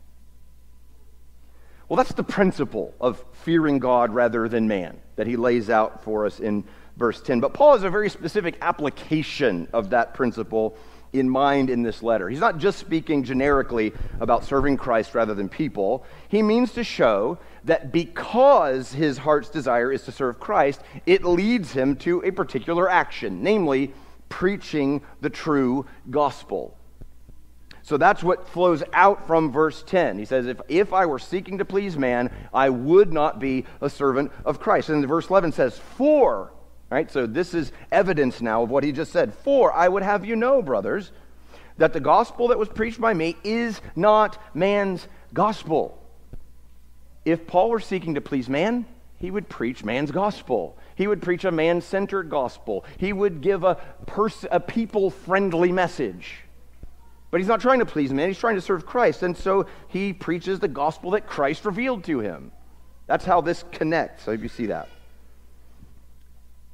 Well, 1.88 1.98
that's 1.98 2.14
the 2.14 2.24
principle 2.24 2.94
of 3.02 3.24
fearing 3.44 3.80
God 3.80 4.14
rather 4.14 4.48
than 4.48 4.68
man 4.68 5.00
that 5.16 5.26
he 5.26 5.36
lays 5.36 5.70
out 5.70 6.04
for 6.04 6.26
us 6.26 6.40
in 6.40 6.64
verse 6.98 7.20
10. 7.22 7.40
But 7.40 7.54
Paul 7.54 7.74
has 7.74 7.84
a 7.84 7.90
very 7.90 8.10
specific 8.10 8.58
application 8.62 9.68
of 9.74 9.90
that 9.90 10.14
principle 10.14 10.78
in 11.14 11.28
mind 11.28 11.70
in 11.70 11.82
this 11.82 12.04
letter. 12.04 12.30
He's 12.30 12.40
not 12.40 12.60
just 12.60 12.78
speaking 12.78 13.24
generically 13.24 13.94
about 14.20 14.46
serving 14.46 14.78
Christ 14.78 15.16
rather 15.16 15.34
than 15.34 15.50
people. 15.50 16.06
He 16.28 16.44
means 16.44 16.74
to 16.74 16.84
show 16.84 17.40
that 17.64 17.92
because 17.92 18.94
his 18.94 19.18
heart's 19.18 19.50
desire 19.50 19.92
is 19.92 20.04
to 20.04 20.12
serve 20.12 20.40
Christ, 20.40 20.82
it 21.06 21.24
leads 21.26 21.72
him 21.72 21.96
to 21.98 22.24
a 22.24 22.32
particular 22.32 22.90
action, 22.90 23.42
namely, 23.42 23.94
preaching 24.30 25.02
the 25.22 25.30
true 25.32 25.88
gospel. 26.12 26.78
So 27.90 27.98
that's 27.98 28.22
what 28.22 28.48
flows 28.48 28.84
out 28.94 29.26
from 29.26 29.52
verse 29.52 29.82
10. 29.82 30.20
He 30.20 30.26
says, 30.26 30.46
if, 30.46 30.62
if 30.68 30.94
I 30.94 31.08
were 31.08 31.18
seeking 31.18 31.58
to 31.58 31.66
please 31.66 31.98
man, 31.98 32.32
I 32.54 32.70
would 32.70 33.12
not 33.12 33.40
be 33.40 33.66
a 33.82 33.90
servant 33.90 34.32
of 34.46 34.60
Christ. 34.60 34.90
And 34.90 35.08
verse 35.08 35.28
11 35.28 35.54
says, 35.54 35.76
For, 35.76 36.54
right? 36.92 37.10
So 37.10 37.26
this 37.26 37.56
is 37.56 37.72
evidence 37.92 38.42
now 38.42 38.62
of 38.62 38.70
what 38.70 38.84
he 38.84 38.92
just 38.92 39.12
said. 39.12 39.34
For 39.34 39.74
I 39.74 39.88
would 39.88 40.04
have 40.04 40.24
you 40.24 40.36
know, 40.36 40.62
brothers, 40.62 41.12
that 41.78 41.94
the 41.94 42.00
gospel 42.00 42.50
that 42.50 42.60
was 42.60 42.70
preached 42.70 43.02
by 43.02 43.16
me 43.16 43.36
is 43.44 43.82
not 43.96 44.40
man's 44.54 45.08
gospel. 45.34 45.98
If 47.26 47.48
Paul 47.48 47.72
were 47.72 47.80
seeking 47.80 48.14
to 48.14 48.22
please 48.22 48.48
man, 48.48 48.86
he 49.18 49.32
would 49.32 49.50
preach 49.50 49.84
man's 49.84 50.12
gospel. 50.12 50.78
He 50.94 51.08
would 51.08 51.24
preach 51.24 51.44
a 51.44 51.52
man 51.52 51.82
centered 51.82 52.30
gospel. 52.30 52.86
He 53.00 53.14
would 53.14 53.42
give 53.42 53.64
a, 53.64 53.78
pers- 54.06 54.46
a 54.52 54.60
people 54.60 55.10
friendly 55.10 55.72
message. 55.72 56.44
But 57.32 57.40
he's 57.40 57.48
not 57.48 57.62
trying 57.62 57.80
to 57.80 57.86
please 57.86 58.12
man, 58.12 58.28
he's 58.28 58.40
trying 58.40 58.56
to 58.56 58.62
serve 58.62 58.86
Christ. 58.86 59.24
And 59.24 59.38
so 59.38 59.68
he 59.88 60.14
preaches 60.14 60.60
the 60.60 60.68
gospel 60.68 61.12
that 61.12 61.28
Christ 61.28 61.66
revealed 61.66 62.04
to 62.06 62.20
him. 62.20 62.52
That's 63.08 63.26
how 63.26 63.42
this 63.42 63.64
connects. 63.72 64.28
I 64.28 64.32
hope 64.32 64.42
you 64.42 64.50
see 64.50 64.68
that. 64.68 64.90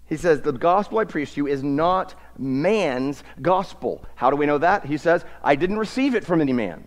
He 0.08 0.18
says, 0.18 0.42
The 0.42 0.52
gospel 0.52 1.00
I 1.00 1.06
preach 1.06 1.34
to 1.34 1.38
you 1.38 1.48
is 1.48 1.64
not 1.64 2.16
man's 2.38 3.24
gospel. 3.42 4.06
How 4.16 4.30
do 4.30 4.36
we 4.36 4.46
know 4.46 4.60
that? 4.60 4.86
He 4.86 4.98
says, 4.98 5.26
I 5.44 5.56
didn't 5.56 5.80
receive 5.80 6.16
it 6.16 6.26
from 6.26 6.42
any 6.42 6.54
man. 6.54 6.86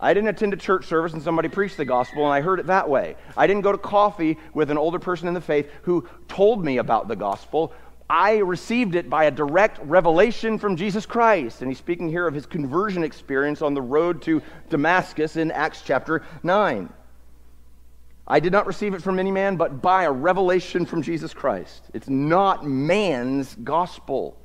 I 0.00 0.14
didn't 0.14 0.28
attend 0.28 0.52
a 0.52 0.56
church 0.56 0.86
service 0.86 1.12
and 1.12 1.22
somebody 1.22 1.48
preached 1.48 1.76
the 1.76 1.84
gospel 1.84 2.24
and 2.24 2.32
I 2.32 2.40
heard 2.40 2.60
it 2.60 2.66
that 2.66 2.88
way. 2.88 3.16
I 3.36 3.48
didn't 3.48 3.62
go 3.62 3.72
to 3.72 3.78
coffee 3.78 4.38
with 4.54 4.70
an 4.70 4.78
older 4.78 5.00
person 5.00 5.26
in 5.26 5.34
the 5.34 5.40
faith 5.40 5.68
who 5.82 6.06
told 6.28 6.64
me 6.64 6.78
about 6.78 7.08
the 7.08 7.16
gospel. 7.16 7.72
I 8.10 8.38
received 8.38 8.94
it 8.94 9.10
by 9.10 9.24
a 9.24 9.30
direct 9.30 9.78
revelation 9.82 10.58
from 10.58 10.76
Jesus 10.76 11.04
Christ. 11.04 11.60
And 11.60 11.70
he's 11.70 11.78
speaking 11.78 12.08
here 12.08 12.26
of 12.26 12.34
his 12.34 12.46
conversion 12.46 13.04
experience 13.04 13.60
on 13.60 13.74
the 13.74 13.82
road 13.82 14.22
to 14.22 14.42
Damascus 14.70 15.36
in 15.36 15.50
Acts 15.50 15.82
chapter 15.84 16.22
9. 16.42 16.92
I 18.26 18.40
did 18.40 18.52
not 18.52 18.66
receive 18.66 18.94
it 18.94 19.02
from 19.02 19.18
any 19.18 19.30
man, 19.30 19.56
but 19.56 19.80
by 19.80 20.04
a 20.04 20.12
revelation 20.12 20.84
from 20.84 21.02
Jesus 21.02 21.32
Christ. 21.32 21.84
It's 21.94 22.08
not 22.08 22.66
man's 22.66 23.54
gospel. 23.56 24.38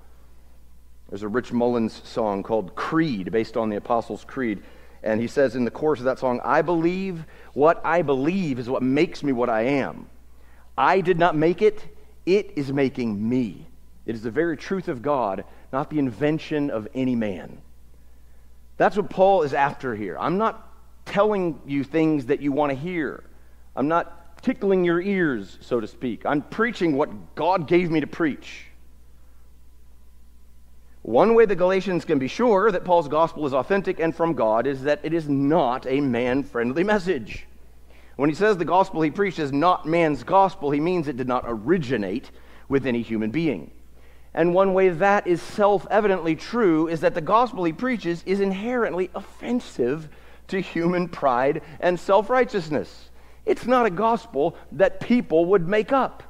There's 1.10 1.24
a 1.24 1.27
Rich 1.27 1.51
Mullins 1.51 2.01
song 2.05 2.43
called 2.43 2.75
Creed, 2.75 3.32
based 3.32 3.58
on 3.58 3.70
the 3.70 3.75
Apostles' 3.75 4.24
Creed. 4.25 4.63
And 5.03 5.20
he 5.20 5.27
says 5.27 5.55
in 5.55 5.65
the 5.65 5.72
chorus 5.72 6.00
of 6.00 6.05
that 6.05 6.20
song, 6.20 6.39
I 6.43 6.62
believe 6.62 7.25
what 7.53 7.82
I 7.86 8.01
believe 8.01 8.58
is 8.58 8.70
what 8.70 8.82
makes 8.82 9.22
me 9.22 9.34
what 9.34 9.50
I 9.50 9.63
am. 9.63 10.08
I 10.77 11.01
did 11.01 11.20
not 11.20 11.36
make 11.36 11.62
it, 11.62 11.86
it 12.25 12.53
is 12.56 12.72
making 12.72 13.27
me. 13.27 13.68
It 14.06 14.15
is 14.15 14.24
the 14.24 14.32
very 14.32 14.58
truth 14.58 14.88
of 14.88 15.01
God, 15.01 15.46
not 15.72 15.89
the 15.89 16.00
invention 16.00 16.70
of 16.70 16.88
any 16.94 17.15
man. 17.15 17.62
That's 18.77 18.98
what 18.98 19.10
Paul 19.10 19.44
is 19.44 19.53
after 19.53 19.96
here. 19.96 20.18
I'm 20.20 20.38
not 20.38 20.70
telling 21.06 21.60
you 21.65 21.84
things 21.84 22.27
that 22.27 22.42
you 22.42 22.51
want 22.51 22.72
to 22.72 22.77
hear. 22.77 23.24
I'm 23.75 23.88
not 23.88 24.42
tickling 24.44 24.84
your 24.84 25.01
ears, 25.01 25.58
so 25.62 25.80
to 25.80 25.88
speak. 25.88 26.25
I'm 26.25 26.42
preaching 26.42 26.96
what 26.96 27.36
God 27.36 27.68
gave 27.68 27.89
me 27.89 28.01
to 28.01 28.08
preach. 28.08 28.65
One 31.01 31.36
way 31.36 31.46
the 31.46 31.56
Galatians 31.56 32.06
can 32.06 32.18
be 32.18 32.30
sure 32.30 32.72
that 32.72 32.86
Paul's 32.86 33.10
gospel 33.10 33.46
is 33.46 33.53
authentic 33.53 34.00
and 34.00 34.15
from 34.15 34.34
God 34.34 34.65
is 34.65 34.84
that 34.84 35.01
it 35.03 35.13
is 35.13 35.27
not 35.27 35.86
a 35.86 36.00
man 36.00 36.44
friendly 36.44 36.84
message. 36.84 37.46
When 38.15 38.29
he 38.29 38.36
says 38.36 38.58
the 38.58 38.65
gospel 38.65 39.01
he 39.01 39.12
preached 39.12 39.39
is 39.39 39.51
not 39.51 39.86
man's 39.86 40.24
gospel, 40.24 40.72
he 40.72 40.79
means 40.79 41.08
it 41.08 41.17
did 41.17 41.27
not 41.27 41.46
originate 41.48 42.29
with 42.70 42.86
any 42.86 43.01
human 43.01 43.32
being. 43.32 43.72
And 44.34 44.53
one 44.53 44.74
way 44.74 44.89
that 44.89 45.27
is 45.27 45.41
self 45.41 45.86
evidently 45.89 46.36
true 46.36 46.88
is 46.88 47.01
that 47.01 47.13
the 47.13 47.22
gospel 47.22 47.63
he 47.63 47.74
preaches 47.74 48.24
is 48.25 48.39
inherently 48.39 49.10
offensive 49.13 50.10
to 50.48 50.60
human 50.60 51.08
pride 51.08 51.62
and 51.79 52.00
self 52.00 52.29
righteousness. 52.29 53.10
It's 53.46 53.65
not 53.65 53.86
a 53.86 53.91
gospel 53.91 54.55
that 54.74 55.00
people 55.00 55.46
would 55.46 55.67
make 55.67 55.91
up 55.91 56.24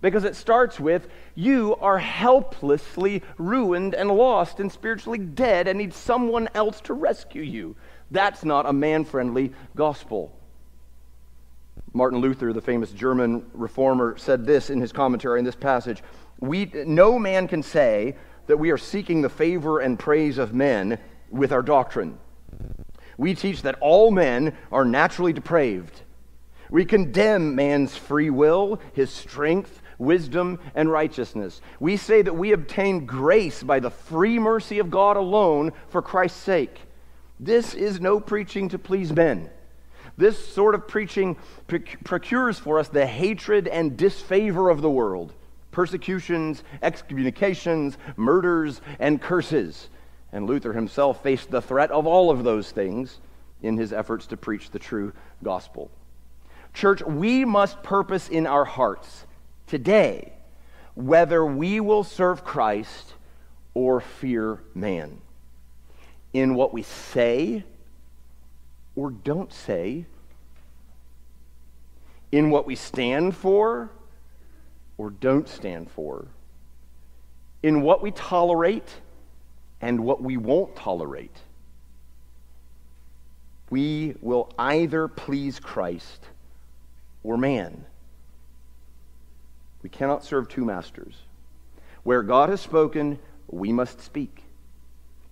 because 0.00 0.24
it 0.24 0.34
starts 0.34 0.80
with 0.80 1.08
you 1.34 1.76
are 1.76 1.98
helplessly 1.98 3.22
ruined 3.38 3.94
and 3.94 4.10
lost 4.10 4.60
and 4.60 4.70
spiritually 4.70 5.18
dead 5.18 5.68
and 5.68 5.78
need 5.78 5.94
someone 5.94 6.48
else 6.54 6.80
to 6.82 6.94
rescue 6.94 7.42
you. 7.42 7.76
That's 8.10 8.44
not 8.44 8.66
a 8.66 8.72
man 8.72 9.04
friendly 9.04 9.52
gospel. 9.76 10.39
Martin 11.92 12.20
Luther, 12.20 12.52
the 12.52 12.60
famous 12.60 12.92
German 12.92 13.44
reformer, 13.52 14.16
said 14.16 14.46
this 14.46 14.70
in 14.70 14.80
his 14.80 14.92
commentary 14.92 15.38
in 15.38 15.44
this 15.44 15.56
passage 15.56 16.02
we, 16.38 16.66
No 16.86 17.18
man 17.18 17.48
can 17.48 17.62
say 17.62 18.16
that 18.46 18.56
we 18.56 18.70
are 18.70 18.78
seeking 18.78 19.22
the 19.22 19.28
favor 19.28 19.80
and 19.80 19.98
praise 19.98 20.38
of 20.38 20.54
men 20.54 20.98
with 21.30 21.52
our 21.52 21.62
doctrine. 21.62 22.18
We 23.18 23.34
teach 23.34 23.62
that 23.62 23.76
all 23.80 24.10
men 24.10 24.56
are 24.72 24.84
naturally 24.84 25.32
depraved 25.32 26.02
We 26.70 26.84
condemn 26.84 27.54
man's 27.54 27.96
free 27.96 28.30
will, 28.30 28.80
his 28.92 29.10
strength, 29.10 29.82
wisdom, 29.98 30.58
and 30.74 30.90
righteousness. 30.90 31.60
We 31.80 31.96
say 31.96 32.22
that 32.22 32.36
we 32.36 32.52
obtain 32.52 33.06
grace 33.06 33.62
by 33.62 33.80
the 33.80 33.90
free 33.90 34.38
mercy 34.38 34.78
of 34.78 34.90
God 34.90 35.16
alone 35.16 35.72
for 35.88 36.00
Christ's 36.00 36.40
sake. 36.40 36.80
This 37.38 37.74
is 37.74 38.00
no 38.00 38.20
preaching 38.20 38.68
to 38.70 38.78
please 38.78 39.12
men. 39.12 39.50
This 40.20 40.52
sort 40.52 40.74
of 40.74 40.86
preaching 40.86 41.38
procures 42.04 42.58
for 42.58 42.78
us 42.78 42.88
the 42.88 43.06
hatred 43.06 43.66
and 43.66 43.96
disfavor 43.96 44.68
of 44.68 44.82
the 44.82 44.90
world 44.90 45.32
persecutions, 45.70 46.62
excommunications, 46.82 47.96
murders, 48.16 48.82
and 48.98 49.22
curses. 49.22 49.88
And 50.30 50.46
Luther 50.46 50.74
himself 50.74 51.22
faced 51.22 51.50
the 51.50 51.62
threat 51.62 51.90
of 51.90 52.06
all 52.06 52.30
of 52.30 52.44
those 52.44 52.70
things 52.70 53.18
in 53.62 53.78
his 53.78 53.94
efforts 53.94 54.26
to 54.26 54.36
preach 54.36 54.70
the 54.70 54.78
true 54.78 55.14
gospel. 55.42 55.90
Church, 56.74 57.02
we 57.02 57.46
must 57.46 57.82
purpose 57.82 58.28
in 58.28 58.46
our 58.46 58.66
hearts 58.66 59.24
today 59.66 60.34
whether 60.94 61.46
we 61.46 61.80
will 61.80 62.04
serve 62.04 62.44
Christ 62.44 63.14
or 63.72 64.02
fear 64.02 64.60
man. 64.74 65.22
In 66.34 66.54
what 66.54 66.74
we 66.74 66.82
say 66.82 67.64
or 69.00 69.10
don't 69.10 69.50
say, 69.50 70.04
in 72.30 72.50
what 72.50 72.66
we 72.66 72.74
stand 72.74 73.34
for 73.34 73.88
or 74.98 75.08
don't 75.08 75.48
stand 75.48 75.90
for, 75.90 76.28
in 77.62 77.80
what 77.80 78.02
we 78.02 78.10
tolerate 78.10 79.00
and 79.80 80.00
what 80.00 80.22
we 80.22 80.36
won't 80.36 80.76
tolerate. 80.76 81.34
We 83.70 84.16
will 84.20 84.52
either 84.58 85.08
please 85.08 85.58
Christ 85.58 86.26
or 87.22 87.38
man. 87.38 87.86
We 89.82 89.88
cannot 89.88 90.24
serve 90.24 90.46
two 90.46 90.66
masters. 90.66 91.14
Where 92.02 92.22
God 92.22 92.50
has 92.50 92.60
spoken, 92.60 93.18
we 93.48 93.72
must 93.72 94.02
speak, 94.02 94.42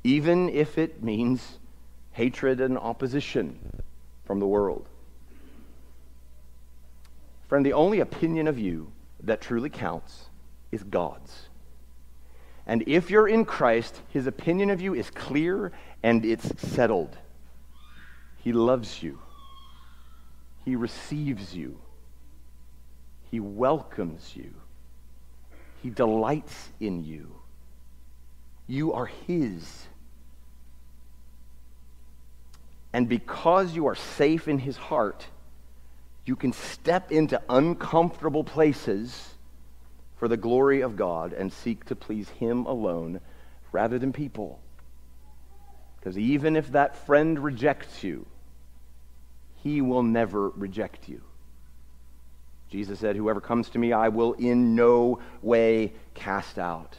even 0.04 0.48
if 0.48 0.78
it 0.78 1.02
means 1.02 1.58
hatred 2.18 2.60
and 2.60 2.76
opposition 2.76 3.56
from 4.24 4.40
the 4.40 4.46
world. 4.46 4.88
Friend, 7.46 7.64
the 7.64 7.74
only 7.74 8.00
opinion 8.00 8.48
of 8.48 8.58
you 8.58 8.90
that 9.22 9.40
truly 9.40 9.70
counts 9.70 10.24
is 10.72 10.82
God's. 10.82 11.48
And 12.66 12.82
if 12.88 13.08
you're 13.08 13.28
in 13.28 13.44
Christ, 13.44 14.02
his 14.08 14.26
opinion 14.26 14.70
of 14.70 14.80
you 14.80 14.94
is 14.94 15.10
clear 15.10 15.70
and 16.02 16.24
it's 16.24 16.60
settled. 16.60 17.16
He 18.38 18.52
loves 18.52 19.00
you, 19.00 19.20
he 20.64 20.74
receives 20.74 21.54
you, 21.54 21.78
he 23.30 23.38
welcomes 23.38 24.34
you, 24.34 24.52
he 25.84 25.90
delights 25.90 26.70
in 26.80 27.04
you. 27.04 27.32
You 28.66 28.92
are 28.92 29.06
his. 29.06 29.86
And 32.92 33.08
because 33.08 33.74
you 33.74 33.86
are 33.86 33.94
safe 33.94 34.48
in 34.48 34.58
his 34.58 34.76
heart, 34.76 35.26
you 36.24 36.36
can 36.36 36.52
step 36.52 37.10
into 37.10 37.40
uncomfortable 37.48 38.44
places 38.44 39.34
for 40.18 40.28
the 40.28 40.36
glory 40.36 40.82
of 40.82 40.96
God 40.96 41.32
and 41.32 41.52
seek 41.52 41.86
to 41.86 41.96
please 41.96 42.28
Him 42.28 42.66
alone 42.66 43.20
rather 43.72 43.98
than 43.98 44.12
people. 44.12 44.60
Because 45.98 46.18
even 46.18 46.56
if 46.56 46.72
that 46.72 47.06
friend 47.06 47.38
rejects 47.38 48.04
you, 48.04 48.26
he 49.62 49.80
will 49.80 50.02
never 50.02 50.50
reject 50.50 51.08
you. 51.08 51.22
Jesus 52.70 53.00
said, 53.00 53.16
Whoever 53.16 53.40
comes 53.40 53.70
to 53.70 53.78
me, 53.78 53.92
I 53.92 54.08
will 54.08 54.34
in 54.34 54.74
no 54.74 55.20
way 55.42 55.92
cast 56.14 56.58
out. 56.58 56.96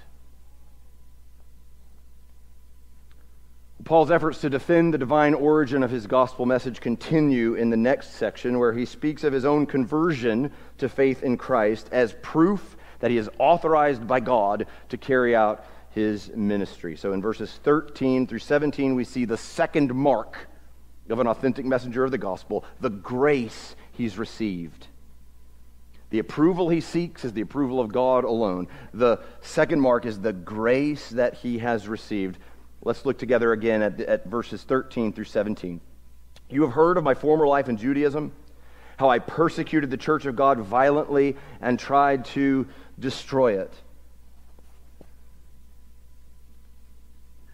Paul's 3.85 4.11
efforts 4.11 4.41
to 4.41 4.49
defend 4.49 4.93
the 4.93 4.97
divine 4.97 5.33
origin 5.33 5.83
of 5.83 5.91
his 5.91 6.05
gospel 6.05 6.45
message 6.45 6.81
continue 6.81 7.55
in 7.55 7.69
the 7.69 7.77
next 7.77 8.15
section, 8.15 8.59
where 8.59 8.73
he 8.73 8.85
speaks 8.85 9.23
of 9.23 9.31
his 9.31 9.45
own 9.45 9.65
conversion 9.65 10.51
to 10.79 10.89
faith 10.89 11.23
in 11.23 11.37
Christ 11.37 11.87
as 11.91 12.13
proof 12.21 12.75
that 12.99 13.09
he 13.09 13.17
is 13.17 13.29
authorized 13.39 14.05
by 14.05 14.19
God 14.19 14.67
to 14.89 14.97
carry 14.97 15.35
out 15.35 15.65
his 15.91 16.29
ministry. 16.35 16.97
So 16.97 17.13
in 17.13 17.21
verses 17.21 17.57
13 17.63 18.27
through 18.27 18.39
17, 18.39 18.95
we 18.95 19.05
see 19.05 19.25
the 19.25 19.37
second 19.37 19.93
mark 19.95 20.49
of 21.09 21.19
an 21.19 21.27
authentic 21.27 21.65
messenger 21.65 22.03
of 22.03 22.11
the 22.11 22.17
gospel 22.17 22.65
the 22.81 22.89
grace 22.89 23.75
he's 23.93 24.17
received. 24.17 24.87
The 26.09 26.19
approval 26.19 26.69
he 26.69 26.81
seeks 26.81 27.23
is 27.23 27.33
the 27.33 27.41
approval 27.41 27.79
of 27.79 27.91
God 27.91 28.23
alone. 28.23 28.67
The 28.93 29.19
second 29.41 29.79
mark 29.79 30.05
is 30.05 30.19
the 30.19 30.33
grace 30.33 31.09
that 31.09 31.35
he 31.35 31.59
has 31.59 31.87
received. 31.87 32.39
Let's 32.81 33.05
look 33.05 33.17
together 33.17 33.51
again 33.51 33.81
at, 33.81 33.99
at 34.01 34.25
verses 34.25 34.63
13 34.63 35.13
through 35.13 35.25
17. 35.25 35.81
You 36.49 36.61
have 36.63 36.71
heard 36.71 36.97
of 36.97 37.03
my 37.03 37.13
former 37.13 37.45
life 37.45 37.69
in 37.69 37.77
Judaism, 37.77 38.31
how 38.97 39.09
I 39.09 39.19
persecuted 39.19 39.91
the 39.91 39.97
church 39.97 40.25
of 40.25 40.35
God 40.35 40.59
violently 40.59 41.35
and 41.61 41.77
tried 41.77 42.25
to 42.25 42.67
destroy 42.97 43.59
it. 43.59 43.73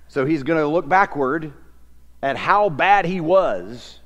So 0.07 0.25
he's 0.25 0.43
going 0.43 0.59
to 0.59 0.67
look 0.67 0.87
backward 0.87 1.51
at 2.21 2.37
how 2.37 2.69
bad 2.69 3.05
he 3.05 3.19
was 3.19 3.99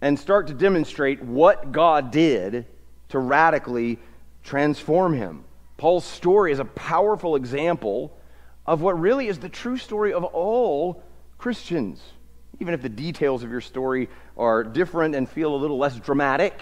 and 0.00 0.18
start 0.18 0.46
to 0.48 0.54
demonstrate 0.54 1.22
what 1.22 1.72
God 1.72 2.10
did 2.10 2.66
to 3.08 3.18
radically 3.18 3.98
transform 4.42 5.14
him. 5.14 5.44
Paul's 5.76 6.04
story 6.04 6.52
is 6.52 6.60
a 6.60 6.64
powerful 6.64 7.36
example 7.36 8.16
of 8.66 8.80
what 8.80 8.98
really 8.98 9.28
is 9.28 9.38
the 9.38 9.48
true 9.48 9.76
story 9.76 10.12
of 10.12 10.24
all 10.24 11.02
Christians. 11.38 12.00
Even 12.60 12.74
if 12.74 12.82
the 12.82 12.88
details 12.88 13.42
of 13.42 13.50
your 13.50 13.60
story 13.60 14.08
are 14.36 14.64
different 14.64 15.14
and 15.14 15.28
feel 15.28 15.54
a 15.54 15.56
little 15.56 15.78
less 15.78 15.96
dramatic, 15.96 16.60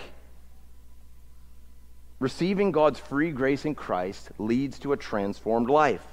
receiving 2.19 2.73
God's 2.73 2.99
free 2.99 3.31
grace 3.31 3.65
in 3.65 3.75
Christ 3.75 4.31
leads 4.39 4.79
to 4.81 4.93
a 4.93 4.97
transformed 4.97 5.69
life. 5.69 6.05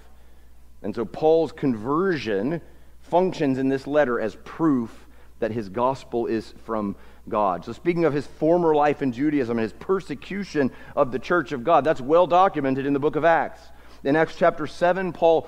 And 0.82 0.94
so 0.94 1.06
Paul's 1.06 1.52
conversion 1.52 2.62
functions 3.02 3.58
in 3.58 3.70
this 3.70 3.88
letter 3.88 4.20
as 4.20 4.36
proof 4.44 5.08
that 5.40 5.52
his 5.52 5.70
gospel 5.70 6.28
is 6.28 6.54
from 6.66 6.96
God. 7.28 7.66
So, 7.66 7.74
speaking 7.74 8.06
of 8.06 8.14
his 8.14 8.28
former 8.28 8.76
life 8.76 9.02
in 9.02 9.12
Judaism 9.12 9.58
and 9.58 9.64
his 9.64 9.74
persecution 9.74 10.72
of 10.96 11.12
the 11.12 11.20
church 11.20 11.52
of 11.52 11.64
God, 11.64 11.84
that's 11.84 12.02
well 12.02 12.28
documented 12.28 12.86
in 12.86 12.94
the 12.94 13.00
book 13.00 13.16
of 13.16 13.26
Acts. 13.26 13.62
In 14.04 14.16
Acts 14.16 14.36
chapter 14.36 14.68
7, 14.68 15.14
Paul 15.14 15.48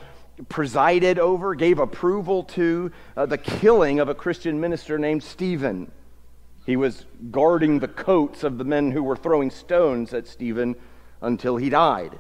presided 0.50 1.20
over, 1.20 1.56
gave 1.56 1.80
approval 1.80 2.44
to 2.44 2.92
uh, 3.16 3.26
the 3.26 3.38
killing 3.38 4.00
of 4.00 4.10
a 4.10 4.16
Christian 4.16 4.60
minister 4.60 4.98
named 4.98 5.24
Stephen. 5.24 5.92
He 6.66 6.76
was 6.76 7.06
guarding 7.32 7.80
the 7.80 7.88
coats 7.88 8.44
of 8.44 8.58
the 8.58 8.64
men 8.64 8.92
who 8.92 9.04
were 9.04 9.16
throwing 9.16 9.50
stones 9.50 10.14
at 10.14 10.28
Stephen 10.28 10.76
until 11.22 11.58
he 11.58 11.70
died. 11.70 12.20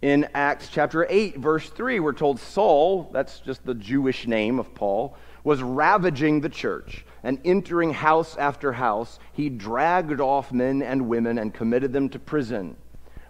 In 0.00 0.28
Acts 0.32 0.68
chapter 0.68 1.06
8, 1.08 1.38
verse 1.38 1.68
3, 1.70 1.98
we're 1.98 2.12
told 2.12 2.38
Saul, 2.38 3.10
that's 3.12 3.40
just 3.40 3.64
the 3.66 3.74
Jewish 3.74 4.28
name 4.28 4.60
of 4.60 4.72
Paul, 4.74 5.16
was 5.42 5.62
ravaging 5.62 6.40
the 6.40 6.48
church 6.48 7.04
and 7.24 7.40
entering 7.44 7.92
house 7.92 8.36
after 8.36 8.72
house. 8.72 9.18
He 9.32 9.48
dragged 9.48 10.20
off 10.20 10.52
men 10.52 10.82
and 10.82 11.08
women 11.08 11.38
and 11.38 11.52
committed 11.52 11.92
them 11.92 12.08
to 12.10 12.18
prison. 12.18 12.76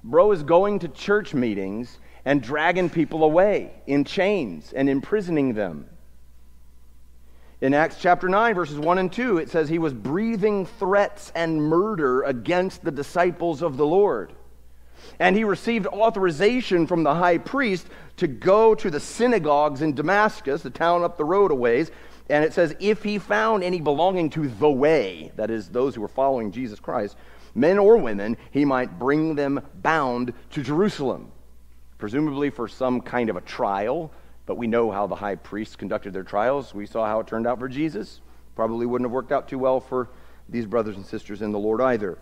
Bro 0.04 0.32
is 0.32 0.42
going 0.42 0.80
to 0.80 0.88
church 0.88 1.32
meetings 1.32 1.98
and 2.28 2.42
dragging 2.42 2.90
people 2.90 3.24
away 3.24 3.72
in 3.86 4.04
chains 4.04 4.74
and 4.74 4.86
imprisoning 4.86 5.54
them. 5.54 5.88
In 7.62 7.72
Acts 7.72 7.96
chapter 7.98 8.28
9, 8.28 8.54
verses 8.54 8.78
1 8.78 8.98
and 8.98 9.10
2, 9.10 9.38
it 9.38 9.48
says 9.48 9.66
he 9.66 9.78
was 9.78 9.94
breathing 9.94 10.66
threats 10.66 11.32
and 11.34 11.58
murder 11.58 12.24
against 12.24 12.84
the 12.84 12.90
disciples 12.90 13.62
of 13.62 13.78
the 13.78 13.86
Lord. 13.86 14.34
And 15.18 15.34
he 15.34 15.44
received 15.44 15.86
authorization 15.86 16.86
from 16.86 17.02
the 17.02 17.14
high 17.14 17.38
priest 17.38 17.86
to 18.18 18.26
go 18.26 18.74
to 18.74 18.90
the 18.90 19.00
synagogues 19.00 19.80
in 19.80 19.94
Damascus, 19.94 20.60
the 20.60 20.68
town 20.68 21.04
up 21.04 21.16
the 21.16 21.24
road 21.24 21.50
a 21.50 21.54
ways. 21.54 21.90
And 22.28 22.44
it 22.44 22.52
says, 22.52 22.76
if 22.78 23.02
he 23.02 23.18
found 23.18 23.64
any 23.64 23.80
belonging 23.80 24.28
to 24.30 24.48
the 24.48 24.68
way, 24.68 25.32
that 25.36 25.50
is, 25.50 25.70
those 25.70 25.94
who 25.94 26.02
were 26.02 26.08
following 26.08 26.52
Jesus 26.52 26.78
Christ, 26.78 27.16
men 27.54 27.78
or 27.78 27.96
women, 27.96 28.36
he 28.50 28.66
might 28.66 28.98
bring 28.98 29.34
them 29.34 29.62
bound 29.76 30.34
to 30.50 30.62
Jerusalem 30.62 31.32
presumably 31.98 32.50
for 32.50 32.68
some 32.68 33.00
kind 33.00 33.28
of 33.28 33.36
a 33.36 33.40
trial, 33.42 34.10
but 34.46 34.56
we 34.56 34.66
know 34.66 34.90
how 34.90 35.06
the 35.06 35.14
high 35.14 35.34
priests 35.34 35.76
conducted 35.76 36.12
their 36.12 36.22
trials. 36.22 36.72
We 36.72 36.86
saw 36.86 37.06
how 37.06 37.20
it 37.20 37.26
turned 37.26 37.46
out 37.46 37.58
for 37.58 37.68
Jesus. 37.68 38.20
Probably 38.56 38.86
wouldn't 38.86 39.06
have 39.06 39.12
worked 39.12 39.32
out 39.32 39.48
too 39.48 39.58
well 39.58 39.80
for 39.80 40.08
these 40.48 40.64
brothers 40.64 40.96
and 40.96 41.04
sisters 41.04 41.42
in 41.42 41.52
the 41.52 41.58
Lord 41.58 41.80
either. 41.80 42.18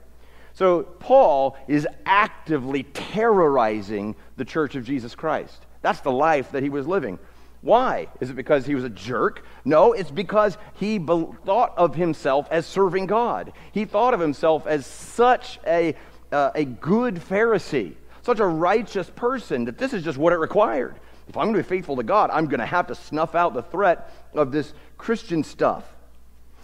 So, 0.55 0.83
Paul 0.83 1.57
is 1.69 1.87
actively 2.07 2.85
terrorizing 2.85 4.17
the 4.37 4.45
church 4.45 4.75
of 4.75 4.85
Jesus 4.85 5.15
Christ. 5.15 5.67
That's 5.83 6.01
the 6.01 6.11
life 6.11 6.53
that 6.53 6.62
he 6.62 6.71
was 6.71 6.87
living. 6.87 7.19
Why? 7.61 8.09
Is 8.21 8.31
it 8.31 8.37
because 8.37 8.65
he 8.65 8.75
was 8.75 8.85
a 8.85 8.89
jerk? 8.89 9.45
No, 9.65 9.93
it's 9.93 10.11
because 10.11 10.57
he 10.75 10.99
be- 10.99 11.27
thought 11.45 11.75
of 11.77 11.95
himself 11.95 12.49
as 12.51 12.65
serving 12.65 13.07
God. 13.07 13.53
He 13.73 13.85
thought 13.85 14.15
of 14.15 14.21
himself 14.21 14.67
as 14.67 14.87
such 14.87 15.59
a, 15.67 15.95
uh, 16.33 16.53
a 16.55 16.65
good 16.65 17.17
Pharisee, 17.17 17.95
such 18.27 18.41
a 18.41 18.47
righteous 18.47 19.09
person, 19.09 19.65
that 19.65 19.79
this 19.79 19.93
is 19.95 20.03
just 20.03 20.19
what 20.19 20.33
it 20.33 20.37
required. 20.37 20.97
If 21.29 21.37
I'm 21.37 21.45
going 21.45 21.55
to 21.55 21.62
be 21.62 21.69
faithful 21.69 21.97
to 21.97 22.03
God, 22.03 22.31
I'm 22.33 22.47
going 22.47 22.61
to 22.61 22.67
have 22.67 22.89
to 22.89 22.95
snuff 22.95 23.35
out 23.35 23.55
the 23.55 23.62
threat 23.62 24.12
of 24.35 24.53
this 24.53 24.75
Christian 24.99 25.43
stuff. 25.45 25.85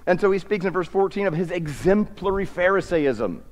And 0.07 0.21
so 0.21 0.31
he 0.33 0.41
speaks 0.41 0.65
in 0.65 0.73
verse 0.73 0.89
14 0.89 1.29
of 1.29 1.35
his 1.35 1.51
exemplary 1.51 2.47
Pharisaism. 2.47 3.43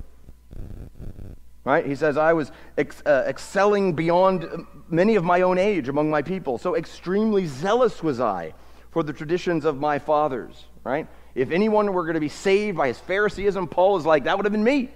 Right? 1.65 1.87
He 1.87 1.95
says, 1.95 2.17
I 2.17 2.33
was 2.33 2.51
ex- 2.77 3.03
uh, 3.07 3.25
excelling 3.29 3.95
beyond 3.95 4.67
many 4.89 5.15
of 5.15 5.23
my 5.23 5.43
own 5.43 5.59
age 5.59 5.89
among 5.89 6.11
my 6.11 6.23
people. 6.23 6.59
So 6.59 6.75
extremely 6.75 7.47
zealous 7.47 8.03
was 8.03 8.21
I 8.21 8.55
for 8.91 9.05
the 9.05 9.13
traditions 9.13 9.65
of 9.65 9.79
my 9.79 10.01
fathers. 10.01 10.65
Right? 10.83 11.07
If 11.37 11.53
anyone 11.53 11.93
were 11.93 12.03
going 12.03 12.15
to 12.15 12.21
be 12.21 12.29
saved 12.29 12.77
by 12.77 12.89
his 12.89 12.99
Phariseeism, 12.99 13.69
Paul 13.69 13.99
is 13.99 14.07
like, 14.07 14.25
that 14.25 14.37
would 14.37 14.47
have 14.47 14.53
been 14.53 14.65
me. 14.65 14.91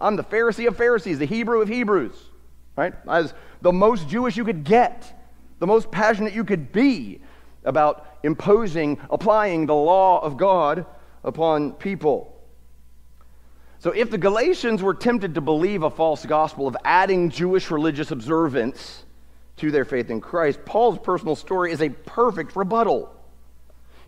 I'm 0.00 0.16
the 0.16 0.24
Pharisee 0.24 0.66
of 0.66 0.76
Pharisees, 0.78 1.18
the 1.18 1.26
Hebrew 1.26 1.60
of 1.60 1.68
Hebrews. 1.68 2.16
Right? 2.76 2.94
I 3.06 3.20
was 3.20 3.34
the 3.62 3.72
most 3.72 4.08
Jewish 4.08 4.36
you 4.36 4.44
could 4.44 4.64
get, 4.64 5.12
the 5.58 5.66
most 5.66 5.90
passionate 5.90 6.34
you 6.34 6.44
could 6.44 6.72
be 6.72 7.20
about 7.64 8.06
imposing, 8.22 8.98
applying 9.10 9.66
the 9.66 9.74
law 9.74 10.20
of 10.20 10.36
God 10.36 10.86
upon 11.22 11.72
people. 11.72 12.30
So, 13.78 13.90
if 13.90 14.10
the 14.10 14.18
Galatians 14.18 14.82
were 14.82 14.94
tempted 14.94 15.34
to 15.34 15.40
believe 15.40 15.82
a 15.82 15.90
false 15.90 16.24
gospel 16.24 16.66
of 16.66 16.76
adding 16.84 17.30
Jewish 17.30 17.70
religious 17.70 18.10
observance 18.10 19.04
to 19.58 19.70
their 19.70 19.84
faith 19.84 20.10
in 20.10 20.20
Christ, 20.20 20.64
Paul's 20.64 20.98
personal 20.98 21.36
story 21.36 21.70
is 21.70 21.82
a 21.82 21.90
perfect 21.90 22.56
rebuttal. 22.56 23.14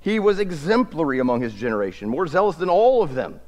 He 0.01 0.19
was 0.19 0.39
exemplary 0.39 1.19
among 1.19 1.43
his 1.43 1.53
generation, 1.53 2.09
more 2.09 2.27
zealous 2.27 2.57
than 2.57 2.71
all 2.71 3.03
of 3.03 3.15
them 3.15 3.41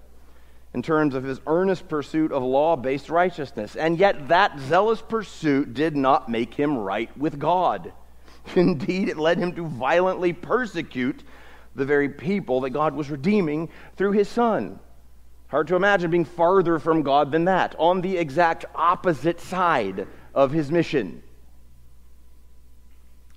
in 0.79 0.83
terms 0.83 1.17
of 1.17 1.25
his 1.25 1.41
earnest 1.49 1.89
pursuit 1.89 2.31
of 2.31 2.41
law 2.41 2.77
based 2.77 3.11
righteousness. 3.11 3.75
And 3.75 3.99
yet, 3.99 4.29
that 4.29 4.61
zealous 4.61 5.03
pursuit 5.03 5.75
did 5.75 5.97
not 5.97 6.29
make 6.29 6.55
him 6.55 6.79
right 6.79 7.11
with 7.19 7.37
God. 7.37 7.93
Indeed, 8.55 9.09
it 9.09 9.17
led 9.17 9.39
him 9.39 9.53
to 9.57 9.67
violently 9.67 10.33
persecute 10.33 11.25
the 11.75 11.85
very 11.85 12.09
people 12.09 12.61
that 12.61 12.71
God 12.71 12.95
was 12.95 13.11
redeeming 13.11 13.71
through 13.97 14.13
his 14.13 14.29
son. 14.29 14.79
Hard 15.49 15.67
to 15.67 15.75
imagine 15.75 16.13
being 16.13 16.25
farther 16.25 16.79
from 16.79 17.03
God 17.03 17.33
than 17.33 17.47
that, 17.47 17.75
on 17.77 18.01
the 18.01 18.17
exact 18.17 18.65
opposite 18.77 19.41
side 19.41 20.07
of 20.33 20.53
his 20.53 20.71
mission. 20.71 21.25